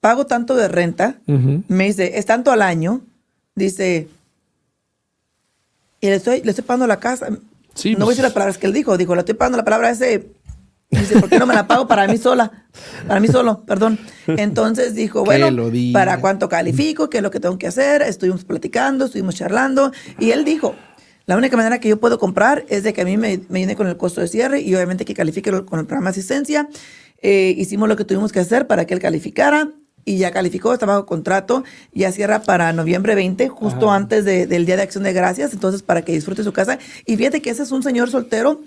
pago 0.00 0.26
tanto 0.26 0.56
de 0.56 0.66
renta, 0.68 1.16
me 1.68 1.84
dice, 1.84 2.18
es 2.18 2.26
tanto 2.26 2.50
al 2.50 2.60
año, 2.60 3.00
dice, 3.54 4.08
y 6.00 6.06
le 6.08 6.16
estoy, 6.16 6.42
le 6.42 6.50
estoy 6.50 6.64
pagando 6.64 6.86
la 6.86 6.98
casa. 7.00 7.28
Sí, 7.74 7.92
no 7.92 7.98
voy 7.98 8.02
a 8.02 8.04
pues. 8.04 8.08
decir 8.16 8.22
las 8.24 8.32
palabras 8.32 8.58
que 8.58 8.66
él 8.66 8.72
dijo, 8.72 8.96
dijo, 8.98 9.14
le 9.14 9.20
estoy 9.20 9.34
pagando 9.36 9.58
la 9.58 9.64
palabra 9.64 9.90
ese. 9.90 10.28
Dice, 10.90 11.18
¿por 11.18 11.28
qué 11.28 11.38
no 11.38 11.46
me 11.46 11.54
la 11.54 11.66
pago 11.66 11.88
para 11.88 12.06
mí 12.06 12.18
sola? 12.18 12.52
Para 13.08 13.18
mí 13.18 13.26
solo, 13.28 13.64
perdón. 13.64 13.98
Entonces 14.26 14.94
dijo, 14.94 15.24
bueno. 15.24 15.48
¿para 15.92 16.20
cuánto 16.20 16.48
califico? 16.48 17.08
¿Qué 17.10 17.16
es 17.18 17.22
lo 17.22 17.30
que 17.30 17.40
tengo 17.40 17.58
que 17.58 17.66
hacer? 17.66 18.02
Estuvimos 18.02 18.44
platicando, 18.44 19.06
estuvimos 19.06 19.34
charlando. 19.34 19.90
Y 20.20 20.30
él 20.30 20.44
dijo, 20.44 20.76
la 21.26 21.36
única 21.36 21.56
manera 21.56 21.80
que 21.80 21.88
yo 21.88 21.98
puedo 21.98 22.18
comprar 22.18 22.64
es 22.68 22.82
de 22.82 22.92
que 22.92 23.00
a 23.02 23.04
mí 23.04 23.16
me, 23.16 23.38
me 23.48 23.60
viene 23.60 23.76
con 23.76 23.86
el 23.86 23.96
costo 23.96 24.20
de 24.20 24.28
cierre 24.28 24.60
y 24.60 24.74
obviamente 24.74 25.04
que 25.04 25.14
califique 25.14 25.50
con 25.64 25.78
el 25.78 25.86
programa 25.86 26.10
de 26.10 26.18
asistencia. 26.18 26.68
Eh, 27.22 27.54
hicimos 27.56 27.88
lo 27.88 27.96
que 27.96 28.04
tuvimos 28.04 28.30
que 28.32 28.40
hacer 28.40 28.66
para 28.66 28.84
que 28.86 28.92
él 28.94 29.00
calificara 29.00 29.70
y 30.04 30.18
ya 30.18 30.30
calificó, 30.32 30.74
está 30.74 30.84
bajo 30.84 31.06
contrato, 31.06 31.64
ya 31.94 32.12
cierra 32.12 32.42
para 32.42 32.72
noviembre 32.74 33.14
20, 33.14 33.48
justo 33.48 33.88
Ajá. 33.88 33.96
antes 33.96 34.26
de- 34.26 34.46
del 34.46 34.66
Día 34.66 34.76
de 34.76 34.82
Acción 34.82 35.02
de 35.04 35.14
Gracias, 35.14 35.54
entonces 35.54 35.82
para 35.82 36.02
que 36.02 36.12
disfrute 36.12 36.44
su 36.44 36.52
casa. 36.52 36.78
Y 37.06 37.16
fíjate 37.16 37.40
que 37.40 37.48
ese 37.48 37.62
es 37.62 37.72
un 37.72 37.82
señor 37.82 38.10
soltero 38.10 38.60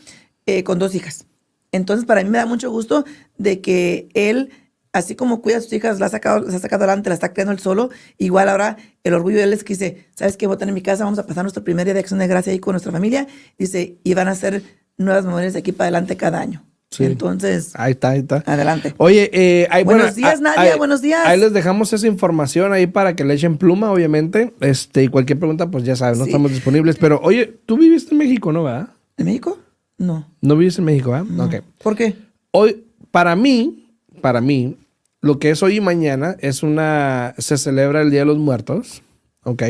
eh, 0.47 0.63
con 0.63 0.79
dos 0.79 0.95
hijas. 0.95 1.25
Entonces 1.71 2.05
para 2.07 2.23
mí 2.23 2.29
me 2.31 2.39
da 2.39 2.47
mucho 2.47 2.71
gusto 2.71 3.05
de 3.37 3.61
que 3.61 4.09
él, 4.15 4.49
así 4.97 5.15
como 5.15 5.41
cuida 5.41 5.57
a 5.57 5.61
sus 5.61 5.71
hijas, 5.73 5.99
las 5.99 6.09
ha 6.09 6.17
sacado, 6.17 6.39
las 6.45 6.55
ha 6.55 6.59
sacado 6.59 6.83
adelante, 6.85 7.09
la 7.09 7.15
está 7.15 7.33
creando 7.33 7.51
él 7.53 7.59
solo, 7.59 7.89
igual 8.17 8.49
ahora 8.49 8.77
el 9.03 9.13
orgullo 9.13 9.37
de 9.37 9.43
él 9.43 9.53
es 9.53 9.63
que 9.63 9.73
dice, 9.73 10.05
¿sabes 10.15 10.37
qué? 10.37 10.47
Voy 10.47 10.55
a 10.55 10.57
tener 10.57 10.73
mi 10.73 10.81
casa, 10.81 11.03
vamos 11.03 11.19
a 11.19 11.25
pasar 11.25 11.43
nuestro 11.43 11.63
primer 11.63 11.85
Día 11.85 11.93
de 11.93 11.99
Acción 12.01 12.19
de 12.19 12.27
Gracias 12.27 12.53
ahí 12.53 12.59
con 12.59 12.73
nuestra 12.73 12.91
familia. 12.91 13.27
Dice, 13.57 13.97
y 14.03 14.13
van 14.13 14.27
a 14.27 14.31
hacer 14.31 14.63
nuevas 14.97 15.25
memorias 15.25 15.53
de 15.53 15.59
aquí 15.59 15.71
para 15.71 15.85
adelante 15.85 16.17
cada 16.17 16.39
año. 16.39 16.63
Sí. 16.89 17.03
Entonces, 17.03 17.71
Ahí 17.73 17.91
está, 17.91 18.11
ahí 18.11 18.19
está. 18.19 18.43
adelante. 18.45 18.93
Oye, 18.97 19.29
eh, 19.33 19.67
Buenos 19.83 19.85
bueno, 19.85 20.13
días, 20.15 20.35
ah, 20.39 20.41
Nadia, 20.41 20.71
ahí- 20.73 20.77
buenos 20.77 21.01
días. 21.01 21.19
Ahí 21.27 21.37
les 21.37 21.51
dejamos 21.51 21.91
esa 21.91 22.07
información 22.07 22.71
ahí 22.71 22.87
para 22.87 23.13
que 23.13 23.25
le 23.25 23.33
echen 23.33 23.57
pluma, 23.57 23.91
obviamente. 23.91 24.53
Este, 24.61 25.03
y 25.03 25.07
cualquier 25.09 25.37
pregunta, 25.37 25.69
pues 25.69 25.83
ya 25.83 25.97
saben, 25.97 26.17
no 26.17 26.23
Sí. 26.23 26.29
estamos 26.31 26.49
disponibles. 26.51 26.95
Pero, 26.97 27.19
oye, 27.23 27.59
tú 27.65 27.77
viviste 27.77 28.13
en 28.13 28.19
México, 28.19 28.53
¿no, 28.53 28.63
verdad? 28.63 28.87
¿En 29.17 29.25
México? 29.25 29.59
No. 29.97 30.31
No 30.41 30.55
vives 30.55 30.79
en 30.79 30.85
México, 30.85 31.11
¿verdad? 31.11 31.25
Ok. 31.45 31.55
¿Por 31.83 31.95
qué? 31.97 32.15
Hoy, 32.51 32.85
para 33.11 33.35
mí, 33.35 33.91
para 34.21 34.39
mí, 34.39 34.77
lo 35.21 35.39
que 35.39 35.49
es 35.51 35.63
hoy 35.63 35.77
y 35.77 35.81
mañana 35.81 36.35
es 36.39 36.63
una. 36.63 37.33
Se 37.37 37.57
celebra 37.57 38.01
el 38.01 38.11
Día 38.11 38.21
de 38.21 38.25
los 38.27 38.37
Muertos, 38.37 39.01
¿ok? 39.43 39.63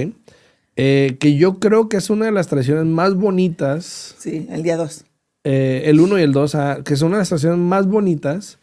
Eh, 0.76 1.18
que 1.20 1.36
yo 1.38 1.60
creo 1.60 1.90
que 1.90 1.98
es 1.98 2.10
una 2.10 2.26
de 2.26 2.32
las 2.32 2.48
tradiciones 2.48 2.86
más 2.86 3.16
bonitas 3.16 4.16
Sí, 4.20 4.48
el 4.52 4.62
día 4.62 4.78
2. 4.78 5.06
eh, 5.44 5.84
el 5.86 6.00
1 6.00 6.20
y 6.20 6.22
el 6.22 6.32
2, 6.34 6.56
ah, 6.56 6.80
que 6.86 6.96
son 6.96 7.08
una 7.08 7.18
de 7.18 7.22
las 7.22 7.28
estaciones 7.32 7.58
más 7.58 7.88
bonitas 7.88 8.60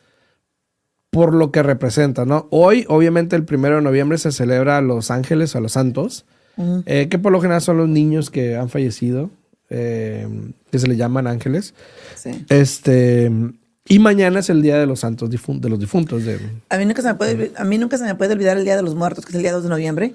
por 1.10 1.34
lo 1.34 1.50
que 1.50 1.62
representa, 1.62 2.24
¿no? 2.24 2.46
Hoy, 2.50 2.84
obviamente, 2.88 3.34
el 3.36 3.44
primero 3.44 3.76
de 3.76 3.82
noviembre 3.82 4.18
se 4.18 4.30
celebra 4.32 4.78
a 4.78 4.80
los 4.80 5.10
ángeles, 5.10 5.54
a 5.56 5.60
los 5.60 5.72
santos, 5.72 6.24
eh, 6.86 7.08
que 7.08 7.18
por 7.18 7.32
lo 7.32 7.40
general 7.40 7.62
son 7.62 7.78
los 7.78 7.88
niños 7.88 8.30
que 8.30 8.56
han 8.56 8.68
fallecido, 8.68 9.30
que 9.68 10.78
se 10.78 10.86
le 10.88 10.96
llaman 10.96 11.26
ángeles. 11.26 11.74
Sí. 12.16 12.44
Este, 12.48 13.30
y 13.86 13.98
mañana 13.98 14.40
es 14.40 14.48
el 14.50 14.62
día 14.62 14.78
de 14.78 14.86
los 14.86 15.00
santos, 15.00 15.30
difun- 15.30 15.60
de 15.60 15.68
los 15.68 15.78
difuntos. 15.78 16.24
De, 16.24 16.38
A 16.70 16.78
mí, 16.78 16.84
nunca 16.86 17.02
se 17.02 17.08
me 17.08 17.14
puede, 17.14 17.52
a 17.56 17.64
mí 17.64 17.78
nunca 17.78 17.98
se 17.98 18.04
me 18.04 18.14
puede 18.14 18.32
olvidar 18.32 18.56
el 18.56 18.64
Día 18.64 18.76
de 18.76 18.82
los 18.82 18.94
Muertos, 18.94 19.24
que 19.24 19.30
es 19.30 19.34
el 19.36 19.42
día 19.42 19.52
2 19.52 19.62
de 19.64 19.68
noviembre, 19.68 20.14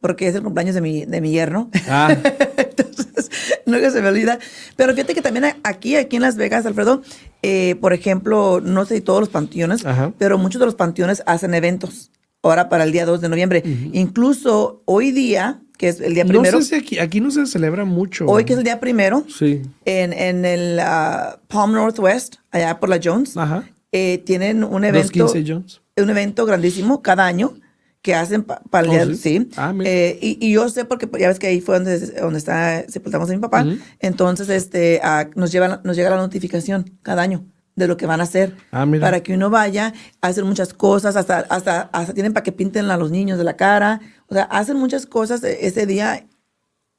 porque 0.00 0.26
es 0.28 0.34
el 0.34 0.42
cumpleaños 0.42 0.74
de 0.74 0.80
mi, 0.80 1.04
de 1.04 1.20
mi 1.20 1.30
yerno. 1.30 1.70
ah, 1.88 2.16
Entonces, 2.56 3.30
nunca 3.66 3.90
se 3.90 4.00
me 4.00 4.08
olvida. 4.08 4.38
Pero 4.76 4.94
fíjate 4.94 5.14
que 5.14 5.22
también 5.22 5.44
aquí, 5.64 5.96
aquí 5.96 6.16
en 6.16 6.22
Las 6.22 6.36
Vegas, 6.36 6.64
Alfredo, 6.64 7.02
eh, 7.42 7.76
por 7.80 7.92
ejemplo, 7.92 8.60
no 8.62 8.84
sé 8.86 8.96
si 8.96 9.00
todos 9.02 9.20
los 9.20 9.28
panteones, 9.28 9.84
Ajá. 9.84 10.12
pero 10.18 10.38
muchos 10.38 10.58
de 10.60 10.66
los 10.66 10.74
panteones 10.74 11.22
hacen 11.26 11.52
eventos 11.54 12.10
ahora 12.42 12.68
para 12.68 12.84
el 12.84 12.92
día 12.92 13.06
2 13.06 13.20
de 13.20 13.28
noviembre. 13.28 13.62
Incluso 13.92 14.82
hoy 14.86 15.12
día, 15.12 15.60
que 15.78 15.88
es 15.88 16.00
el 16.00 16.14
día 16.14 16.24
no 16.24 16.28
primero, 16.30 16.60
sé 16.62 16.68
si 16.68 16.74
aquí, 16.74 16.98
aquí 16.98 17.20
no 17.20 17.30
se 17.30 17.46
celebra 17.46 17.84
mucho. 17.84 18.26
hoy 18.26 18.44
que 18.44 18.52
es 18.54 18.58
el 18.58 18.64
día 18.64 18.80
primero, 18.80 19.24
Sí. 19.28 19.62
en, 19.84 20.12
en 20.12 20.44
el 20.44 20.78
ah, 20.80 21.38
Palm 21.48 21.72
Northwest, 21.72 22.36
allá 22.50 22.78
por 22.80 22.88
la 22.88 22.98
Jones, 23.02 23.36
Ajá. 23.36 23.64
eh, 23.92 24.18
tienen 24.24 24.64
un 24.64 24.84
evento. 24.84 25.08
215 25.24 25.52
Jones. 25.52 25.80
un 25.96 26.10
evento 26.10 26.46
grandísimo 26.46 27.02
cada 27.02 27.26
año 27.26 27.54
que 28.02 28.14
hacen 28.14 28.42
para 28.44 28.84
el 28.84 28.88
Oh, 28.88 28.92
día, 28.92 29.06
¿sí? 29.06 29.14
sí. 29.16 29.48
Ah, 29.56 29.74
mira. 29.74 29.90
Eh, 29.90 30.18
y, 30.22 30.38
y 30.46 30.52
yo 30.52 30.66
sé 30.70 30.86
porque 30.86 31.06
ya 31.18 31.28
ves 31.28 31.38
que 31.38 31.46
ahí 31.48 31.60
fue 31.60 31.74
donde, 31.76 31.98
donde 32.12 32.38
está, 32.38 32.84
sepultamos 32.88 33.28
a 33.28 33.34
mi 33.34 33.38
papá. 33.38 33.66
Entonces, 33.98 34.48
este, 34.48 35.00
ah, 35.02 35.28
nos, 35.36 35.52
lleva, 35.52 35.82
nos 35.84 35.96
llega 35.96 36.08
la 36.08 36.16
notificación 36.16 36.90
cada 37.02 37.20
año 37.20 37.44
de 37.80 37.88
lo 37.88 37.96
que 37.96 38.06
van 38.06 38.20
a 38.20 38.22
hacer. 38.22 38.54
Ah, 38.70 38.86
mira. 38.86 39.04
Para 39.04 39.22
que 39.22 39.34
uno 39.34 39.50
vaya 39.50 39.92
a 40.20 40.28
hacer 40.28 40.44
muchas 40.44 40.72
cosas, 40.72 41.16
hasta, 41.16 41.40
hasta, 41.48 41.90
hasta 41.92 42.14
tienen 42.14 42.32
para 42.32 42.44
que 42.44 42.52
pinten 42.52 42.88
a 42.90 42.96
los 42.96 43.10
niños 43.10 43.38
de 43.38 43.44
la 43.44 43.56
cara. 43.56 44.00
O 44.28 44.34
sea, 44.34 44.44
hacen 44.44 44.76
muchas 44.76 45.06
cosas 45.06 45.42
e- 45.42 45.66
ese 45.66 45.86
día, 45.86 46.26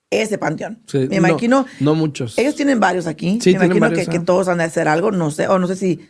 ese 0.10 0.38
panteón. 0.38 0.82
Sí, 0.88 0.98
Me 1.10 1.20
no, 1.22 1.28
imagino. 1.30 1.65
No, 1.80 1.96
muchos. 1.96 2.38
Ellos 2.38 2.56
tienen 2.56 2.80
varios 2.82 3.08
aquí. 3.08 3.39
Sí, 3.41 3.52
Me 3.52 3.65
imagino 3.65 3.80
varios, 3.80 4.06
que, 4.06 4.12
que 4.12 4.17
ah. 4.17 4.24
todos 4.26 4.48
han 4.50 4.58
de 4.58 4.65
hacer 4.65 4.88
algo, 4.89 5.12
no 5.12 5.32
sé, 5.32 5.48
o 5.48 5.58
no 5.58 5.67
sé 5.67 5.76
si 5.78 6.02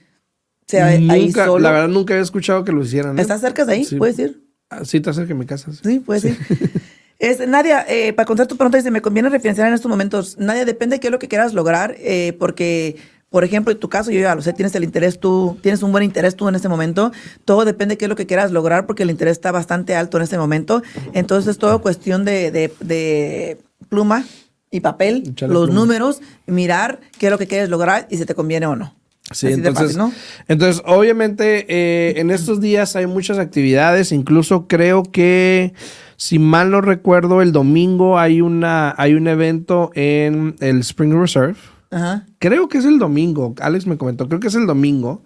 sea 0.68 0.88
ahí 0.88 1.06
Nunca, 1.28 1.46
solo. 1.46 1.60
la 1.60 1.72
verdad, 1.72 1.88
nunca 1.90 2.14
había 2.14 2.24
escuchado 2.24 2.64
que 2.64 2.72
lo 2.72 2.82
hicieran. 2.82 3.20
¿eh? 3.20 3.22
¿Estás 3.22 3.42
cerca 3.42 3.66
de 3.66 3.74
ahí? 3.74 3.86
Sí. 3.86 3.98
¿Puedes 3.98 4.18
ir? 4.20 4.42
Ah, 4.70 4.86
Sí, 4.86 4.98
está 4.98 5.12
cerca 5.14 5.30
de 5.30 5.34
mi 5.36 5.46
casa. 5.46 5.72
sí. 5.74 5.80
Sí, 5.84 6.00
puede 6.00 6.22
ser. 6.22 6.38
Es, 7.20 7.48
Nadia, 7.48 7.86
eh, 7.88 8.14
para 8.14 8.26
contestar 8.26 8.48
tu 8.48 8.58
pregunta, 8.58 8.80
dice, 8.80 8.90
me 8.90 9.00
conviene 9.04 9.30
referenciar 9.30 9.68
en 9.68 9.76
estos 9.76 9.88
momentos. 9.88 10.40
Nadia, 10.40 10.66
depende 10.66 10.96
de 10.96 11.00
qué 11.00 11.08
es 11.10 11.12
lo 11.12 11.20
que 11.20 11.28
quieras 11.28 11.54
lograr, 11.54 11.94
eh, 12.00 12.36
porque, 12.40 12.96
por 13.32 13.46
ejemplo, 13.46 13.72
en 13.72 13.80
tu 13.80 13.88
caso, 13.88 14.12
yo 14.12 14.20
ya 14.20 14.36
lo 14.36 14.42
sé, 14.42 14.52
tienes 14.52 14.76
el 14.76 14.84
interés 14.84 15.18
tú, 15.18 15.58
tienes 15.62 15.82
un 15.84 15.92
buen 15.94 16.04
interés 16.04 16.36
tú 16.36 16.50
en 16.50 16.56
este 16.56 16.68
momento. 16.68 17.14
Todo 17.46 17.64
depende 17.64 17.94
de 17.94 17.98
qué 17.98 18.06
es 18.06 18.10
lo 18.10 18.18
que 18.18 18.26
quieras 18.28 18.52
lograr, 18.52 18.86
porque 18.86 19.04
el 19.04 19.10
interés 19.10 19.32
está 19.38 19.54
bastante 19.54 19.96
alto 19.96 20.18
en 20.18 20.24
este 20.24 20.38
momento. 20.38 20.84
Entonces, 21.14 21.52
es 21.52 21.58
todo 21.58 21.82
cuestión 21.82 22.26
de, 22.26 22.52
de- 22.52 22.74
de 22.82 23.58
pluma 23.88 24.26
y 24.70 24.82
papel, 24.82 25.24
Echarle 25.28 25.54
los 25.54 25.68
pluma. 25.70 25.80
números, 25.80 26.22
mirar 26.46 27.00
qué 27.18 27.28
es 27.28 27.32
lo 27.32 27.38
que 27.38 27.48
quieres 27.48 27.70
lograr 27.70 28.06
y 28.12 28.18
si 28.18 28.26
te 28.26 28.36
conviene 28.36 28.66
o 28.66 28.76
no. 28.76 28.94
Sí, 29.32 29.48
Así 29.48 29.54
entonces, 29.56 29.84
fácil, 29.96 29.98
¿no? 29.98 30.12
entonces, 30.50 30.84
obviamente, 30.86 31.66
eh, 31.70 32.20
en 32.20 32.32
estos 32.32 32.60
días 32.60 32.98
hay 32.98 33.08
muchas 33.08 33.38
actividades. 33.38 34.12
Incluso 34.12 34.68
creo 34.68 35.04
que, 35.04 35.74
si 36.18 36.38
mal 36.38 36.70
no 36.70 36.82
recuerdo, 36.82 37.42
el 37.42 37.54
domingo 37.54 38.20
hay 38.20 38.42
una, 38.42 38.94
hay 38.98 39.14
un 39.14 39.28
evento 39.30 39.92
en 39.96 40.56
el 40.60 40.80
Spring 40.82 41.14
Reserve. 41.14 41.56
Ajá. 41.92 42.26
Creo 42.40 42.70
que 42.70 42.78
es 42.78 42.86
el 42.86 42.98
domingo. 43.00 43.54
Alex 43.62 43.86
me 43.86 43.98
comentó, 43.98 44.28
creo 44.28 44.40
que 44.40 44.48
es 44.48 44.56
el 44.56 44.66
domingo. 44.66 45.22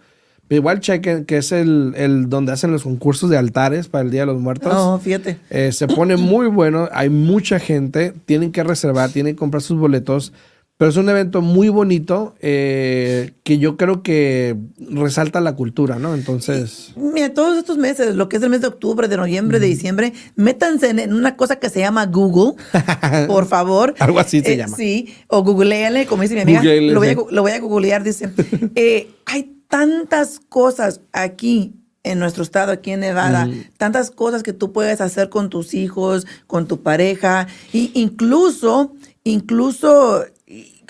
Pero 0.48 0.60
igual 0.60 0.80
chequen 0.80 1.26
que 1.26 1.38
es 1.38 1.52
el, 1.52 1.94
el 1.98 2.30
donde 2.30 2.52
hacen 2.52 2.72
los 2.72 2.84
concursos 2.84 3.30
de 3.32 3.38
altares 3.38 3.88
para 3.88 4.04
el 4.04 4.12
Día 4.12 4.22
de 4.22 4.28
los 4.28 4.40
Muertos. 4.40 4.72
No, 4.72 5.00
fíjate. 5.00 5.40
Eh, 5.50 5.72
se 5.72 5.88
pone 5.88 6.18
muy 6.18 6.48
bueno, 6.48 6.88
hay 6.92 7.10
mucha 7.10 7.60
gente, 7.60 8.14
tienen 8.26 8.52
que 8.52 8.64
reservar, 8.64 9.10
tienen 9.10 9.34
que 9.34 9.40
comprar 9.40 9.64
sus 9.64 9.80
boletos, 9.80 10.34
pero 10.78 10.92
es 10.92 10.98
un 10.98 11.08
evento 11.08 11.42
muy 11.42 11.70
bonito 11.70 12.36
eh, 12.42 13.34
que 13.44 13.58
yo 13.60 13.78
creo 13.78 14.04
que 14.04 14.58
resalta 14.78 15.40
la 15.40 15.56
cultura, 15.56 16.00
¿no? 16.00 16.14
Entonces, 16.16 16.92
Mira, 16.98 17.34
todos 17.34 17.58
estos 17.58 17.78
meses, 17.78 18.16
lo 18.16 18.28
que 18.28 18.38
es 18.38 18.44
el 18.44 18.50
mes 18.50 18.60
de 18.62 18.68
octubre, 18.68 19.08
de 19.08 19.16
noviembre, 19.16 19.60
de 19.60 19.68
diciembre, 19.68 20.12
métanse 20.36 20.90
en, 20.90 21.14
una 21.14 21.38
cosa 21.38 21.58
que 21.58 21.70
se 21.70 21.80
llama 21.80 22.06
Google, 22.08 22.62
por 23.28 23.46
favor. 23.48 23.96
Algo 24.00 24.20
así 24.20 24.42
se 24.42 24.54
Eh, 24.54 24.58
llama. 24.58 24.76
Sí, 24.76 25.14
o 25.28 25.44
googleale, 25.44 26.06
como 26.08 26.24
dice 26.24 26.36
mi 26.36 26.42
amiga. 26.42 26.60
Googleale, 26.60 26.92
lo, 26.92 27.00
voy 27.00 27.08
a, 27.10 27.16
lo 27.32 27.42
voy 27.42 27.52
a 27.52 27.60
googlear, 27.60 28.04
dice. 28.04 28.30
Eh, 28.76 29.10
hay 29.26 29.56
tantas 29.70 30.40
cosas 30.50 31.00
aquí 31.14 31.74
en 32.04 32.20
nuestro 32.20 32.44
estado, 32.44 32.72
aquí 32.74 32.92
en 32.92 33.00
Nevada, 33.00 33.50
tantas 33.78 34.12
cosas 34.12 34.44
que 34.44 34.54
tú 34.54 34.72
puedes 34.74 35.00
hacer 35.02 35.30
con 35.30 35.50
tus 35.50 35.74
hijos, 35.74 36.28
con 36.46 36.68
tu 36.68 36.84
pareja, 36.84 37.48
y 37.74 37.92
incluso, 37.96 38.94
incluso, 39.24 40.24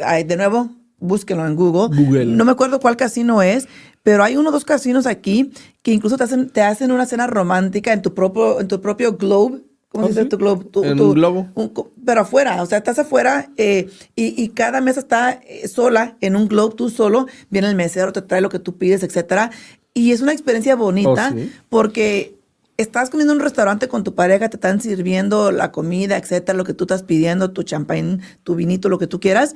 ay, 0.03 0.23
de 0.23 0.38
nuevo, 0.38 0.69
búsquenlo 0.99 1.45
en 1.45 1.55
Google. 1.55 1.95
Google. 1.95 2.25
No 2.25 2.45
me 2.45 2.51
acuerdo 2.51 2.79
cuál 2.79 2.97
casino 2.97 3.41
es, 3.41 3.67
pero 4.03 4.23
hay 4.23 4.38
uno 4.38 4.49
o 4.49 4.51
dos 4.51 4.65
casinos 4.65 5.05
aquí 5.05 5.51
que 5.81 5.91
incluso 5.91 6.17
te 6.17 6.23
hacen, 6.23 6.49
te 6.49 6.62
hacen 6.62 6.91
una 6.91 7.05
cena 7.05 7.27
romántica 7.27 7.93
en 7.93 8.01
tu 8.01 8.13
propio, 8.13 8.60
en 8.62 8.67
tu 8.67 8.81
propio 8.81 9.13
globe. 9.17 9.62
¿Cómo 9.89 10.05
¿Oh, 10.05 10.08
se 10.08 10.13
dice 10.13 10.23
sí? 10.23 10.29
tu 10.29 10.38
globe? 10.38 10.65
Tu- 10.65 10.84
En 10.84 10.97
tu- 10.97 11.05
un 11.10 11.13
globo. 11.13 11.47
un 11.55 11.71
pero 12.05 12.21
afuera, 12.21 12.62
o 12.62 12.65
sea, 12.65 12.79
estás 12.79 12.99
afuera 12.99 13.49
eh, 13.55 13.89
y, 14.15 14.41
y 14.43 14.49
cada 14.49 14.81
mesa 14.81 14.99
está 14.99 15.31
eh, 15.47 15.67
sola, 15.69 16.17
en 16.21 16.36
un 16.36 16.47
globe, 16.49 16.75
tú 16.75 16.89
solo, 16.89 17.27
viene 17.49 17.69
el 17.69 17.75
mesero, 17.75 18.12
te 18.12 18.21
trae 18.21 18.41
lo 18.41 18.49
que 18.49 18.60
tú 18.60 18.77
pides, 18.77 19.03
etcétera. 19.03 19.51
Y 19.93 20.12
es 20.12 20.19
una 20.21 20.34
experiencia 20.34 20.75
bonita 20.75 21.31
Oh, 21.34 21.38
sí. 21.38 21.49
porque 21.69 22.36
estás 22.77 23.10
comiendo 23.10 23.31
en 23.34 23.39
un 23.39 23.43
restaurante 23.43 23.88
con 23.88 24.03
tu 24.03 24.13
pareja, 24.15 24.49
te 24.49 24.58
están 24.58 24.81
sirviendo 24.81 25.51
la 25.51 25.71
comida, 25.71 26.17
etcétera, 26.17 26.58
lo 26.58 26.65
que 26.65 26.73
tú 26.73 26.84
estás 26.84 27.03
pidiendo, 27.03 27.51
tu 27.51 27.63
champán, 27.63 28.19
tu 28.43 28.55
vinito, 28.55 28.89
lo 28.89 28.99
que 28.99 29.08
tú 29.08 29.21
quieras, 29.21 29.55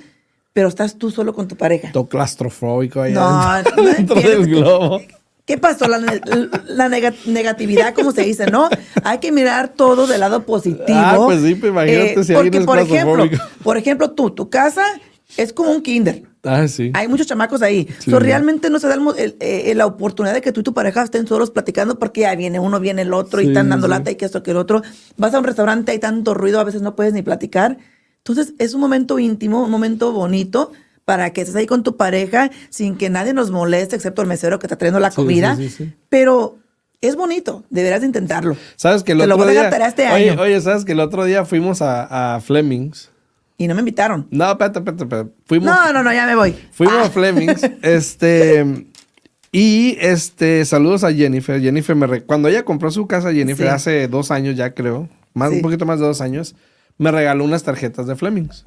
pero 0.53 0.67
estás 0.67 0.97
tú 0.97 1.12
solo 1.12 1.33
con 1.33 1.47
tu 1.47 1.55
pareja. 1.55 1.91
todo 1.91 2.07
claustrofóbico 2.07 3.01
ahí 3.01 3.13
No, 3.13 3.21
adentro, 3.27 3.75
no 3.77 3.83
dentro 3.93 4.15
del 4.21 4.47
globo. 4.47 5.01
¿Qué 5.45 5.57
pasó? 5.57 5.88
La, 5.88 5.97
ne- 5.99 6.21
la 6.67 6.89
nega- 6.89 7.13
negatividad, 7.25 7.95
como 7.95 8.12
se 8.12 8.21
dice, 8.21 8.45
¿no? 8.51 8.69
Hay 9.03 9.17
que 9.17 9.31
mirar 9.31 9.69
todo 9.69 10.05
del 10.05 10.19
lado 10.19 10.45
positivo. 10.45 10.85
Eh, 10.88 10.93
Ah, 10.93 11.15
pues 11.17 11.41
sí, 11.41 11.55
pues 11.55 11.71
imagínate 11.71 12.23
si 12.23 12.35
alguien 12.35 12.65
porque, 12.65 12.81
es 12.83 12.88
por 12.88 12.95
ejemplo, 13.25 13.29
por 13.63 13.77
ejemplo, 13.77 14.12
tú, 14.12 14.29
tu 14.29 14.49
casa 14.51 14.83
es 15.38 15.51
como 15.51 15.71
un 15.71 15.81
kinder. 15.81 16.23
Ah, 16.43 16.67
sí. 16.67 16.91
Hay 16.93 17.07
muchos 17.07 17.25
chamacos 17.25 17.63
ahí. 17.63 17.88
Sí. 17.97 18.12
So, 18.12 18.19
realmente 18.19 18.69
no 18.69 18.77
se 18.79 18.88
da 18.88 18.93
el 18.93 19.01
el- 19.17 19.38
eh, 19.39 19.73
la 19.75 19.88
oportunidad 19.88 20.35
de 20.35 20.41
que 20.41 20.51
tú 20.51 20.59
y 20.59 20.63
tu 20.63 20.73
pareja 20.75 21.01
estén 21.03 21.25
solos 21.25 21.49
platicando 21.49 21.97
porque 21.97 22.21
ya 22.21 22.35
viene 22.35 22.59
uno, 22.59 22.79
viene 22.79 23.01
el 23.01 23.13
otro 23.13 23.41
y 23.41 23.47
están 23.47 23.69
dando 23.69 23.88
sí. 23.88 23.91
lata 23.91 24.12
y 24.12 24.15
que 24.15 24.25
esto, 24.25 24.43
que 24.43 24.51
el 24.51 24.57
otro. 24.57 24.83
Vas 25.17 25.33
a 25.33 25.39
un 25.39 25.45
restaurante, 25.45 25.91
hay 25.93 25.99
tanto 25.99 26.35
ruido, 26.35 26.59
a 26.59 26.63
veces 26.63 26.81
no 26.83 26.95
puedes 26.95 27.13
ni 27.13 27.23
platicar. 27.23 27.77
Entonces, 28.19 28.53
es 28.60 28.73
un 28.73 28.82
momento 28.82 29.17
íntimo, 29.19 29.63
un 29.63 29.71
momento 29.71 30.12
bonito 30.12 30.71
para 31.05 31.32
que 31.32 31.41
estés 31.41 31.55
ahí 31.55 31.65
con 31.65 31.82
tu 31.84 31.97
pareja 31.97 32.51
sin 32.69 32.95
que 32.95 33.10
nadie 33.10 33.34
nos 33.34 33.49
moleste, 33.49 33.95
excepto 33.95 34.21
el 34.21 34.27
mesero 34.27 34.60
que 34.60 34.67
está 34.67 34.77
trayendo 34.77 34.99
la 34.99 35.10
comida. 35.12 35.55
sí, 35.55 35.69
sí, 35.69 35.86
sí. 35.86 35.93
Pero 36.10 36.58
es 37.01 37.15
bonito, 37.15 37.63
deberás 37.69 38.01
de 38.01 38.08
intentarlo. 38.08 38.55
¿Sabes 38.75 39.03
que 39.03 39.13
el 39.13 39.19
Te 39.19 39.27
lo 39.27 39.36
otro 39.36 39.47
día... 39.47 39.69
tarea 39.69 39.88
este 39.88 40.08
oye, 40.12 40.32
año. 40.32 40.41
oye, 40.41 40.60
¿sabes 40.62 40.86
que 40.86 40.91
el 40.91 40.99
otro 40.99 41.23
día 41.25 41.45
fuimos 41.45 41.82
a, 41.82 42.36
a 42.36 42.41
Fleming's? 42.41 43.10
Y 43.58 43.67
no 43.67 43.73
me 43.75 43.79
invitaron. 43.82 44.27
No, 44.32 44.51
espérate, 44.51 44.79
espérate, 44.79 45.03
espérate. 45.03 45.32
Fuimos, 45.45 45.65
No, 45.65 45.91
no, 45.93 46.03
no, 46.03 46.13
ya 46.13 46.25
me 46.27 46.36
voy. 46.36 46.55
Fuimos 46.71 46.95
Ah. 46.97 47.05
a 47.05 47.10
Fleming's, 47.10 47.62
este, 47.82 48.86
y 49.51 49.97
este, 49.99 50.63
saludos 50.65 51.03
a 51.03 51.12
Jennifer. 51.13 51.60
Jennifer 51.62 51.95
me 51.95 52.05
re- 52.08 52.23
cuando 52.23 52.47
ella 52.49 52.63
compró 52.63 52.91
su 52.91 53.08
casa, 53.08 53.34
Jennifer, 53.34 53.67
hace 53.69 54.08
dos 54.08 54.29
años 54.32 54.55
ya 54.55 54.73
creo, 54.73 55.10
más, 55.34 55.51
un 55.51 55.62
poquito 55.62 55.86
más 55.86 55.99
de 55.99 56.05
dos 56.05 56.21
años, 56.21 56.55
me 56.99 57.09
regaló 57.12 57.43
unas 57.43 57.63
tarjetas 57.63 58.05
de 58.05 58.15
Fleming's. 58.15 58.65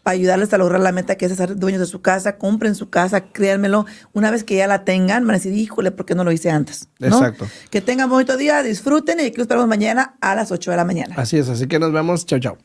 para 0.07 0.15
ayudarles 0.15 0.55
a 0.55 0.59
lograr 0.59 0.81
la 0.81 0.93
meta 0.93 1.17
que 1.17 1.27
es 1.27 1.35
ser 1.35 1.57
dueños 1.57 1.81
de 1.81 1.87
su 1.87 2.01
casa, 2.01 2.39
compren 2.39 2.77
su 2.77 2.91
casa, 2.91 3.23
créanmelo, 3.33 3.87
una 4.13 4.31
vez 4.31 4.45
que 4.45 4.55
ya 4.55 4.69
la 4.69 4.85
tengan, 4.85 5.27
van 5.27 5.35
a 5.35 5.39
decir, 5.39 5.53
híjole, 5.53 5.91
¿por 5.91 6.07
qué 6.07 6.15
no 6.15 6.23
lo 6.23 6.31
hice 6.31 6.49
antes? 6.49 6.87
¿No? 7.01 7.09
Exacto. 7.09 7.49
Que 7.71 7.81
tengan 7.81 8.09
bonito 8.09 8.37
día, 8.37 8.63
disfruten 8.63 9.19
y 9.19 9.25
aquí 9.25 9.37
los 9.37 9.47
esperamos 9.47 9.69
mañana 9.69 10.15
a 10.21 10.37
las 10.37 10.53
8 10.53 10.71
de 10.71 10.77
la 10.77 10.85
mañana. 10.85 11.17
Así 11.19 11.39
es, 11.39 11.49
así 11.49 11.67
que 11.67 11.81
nos 11.81 11.93
vemos. 11.93 12.25
Chao, 12.25 12.39
chao. 12.39 12.57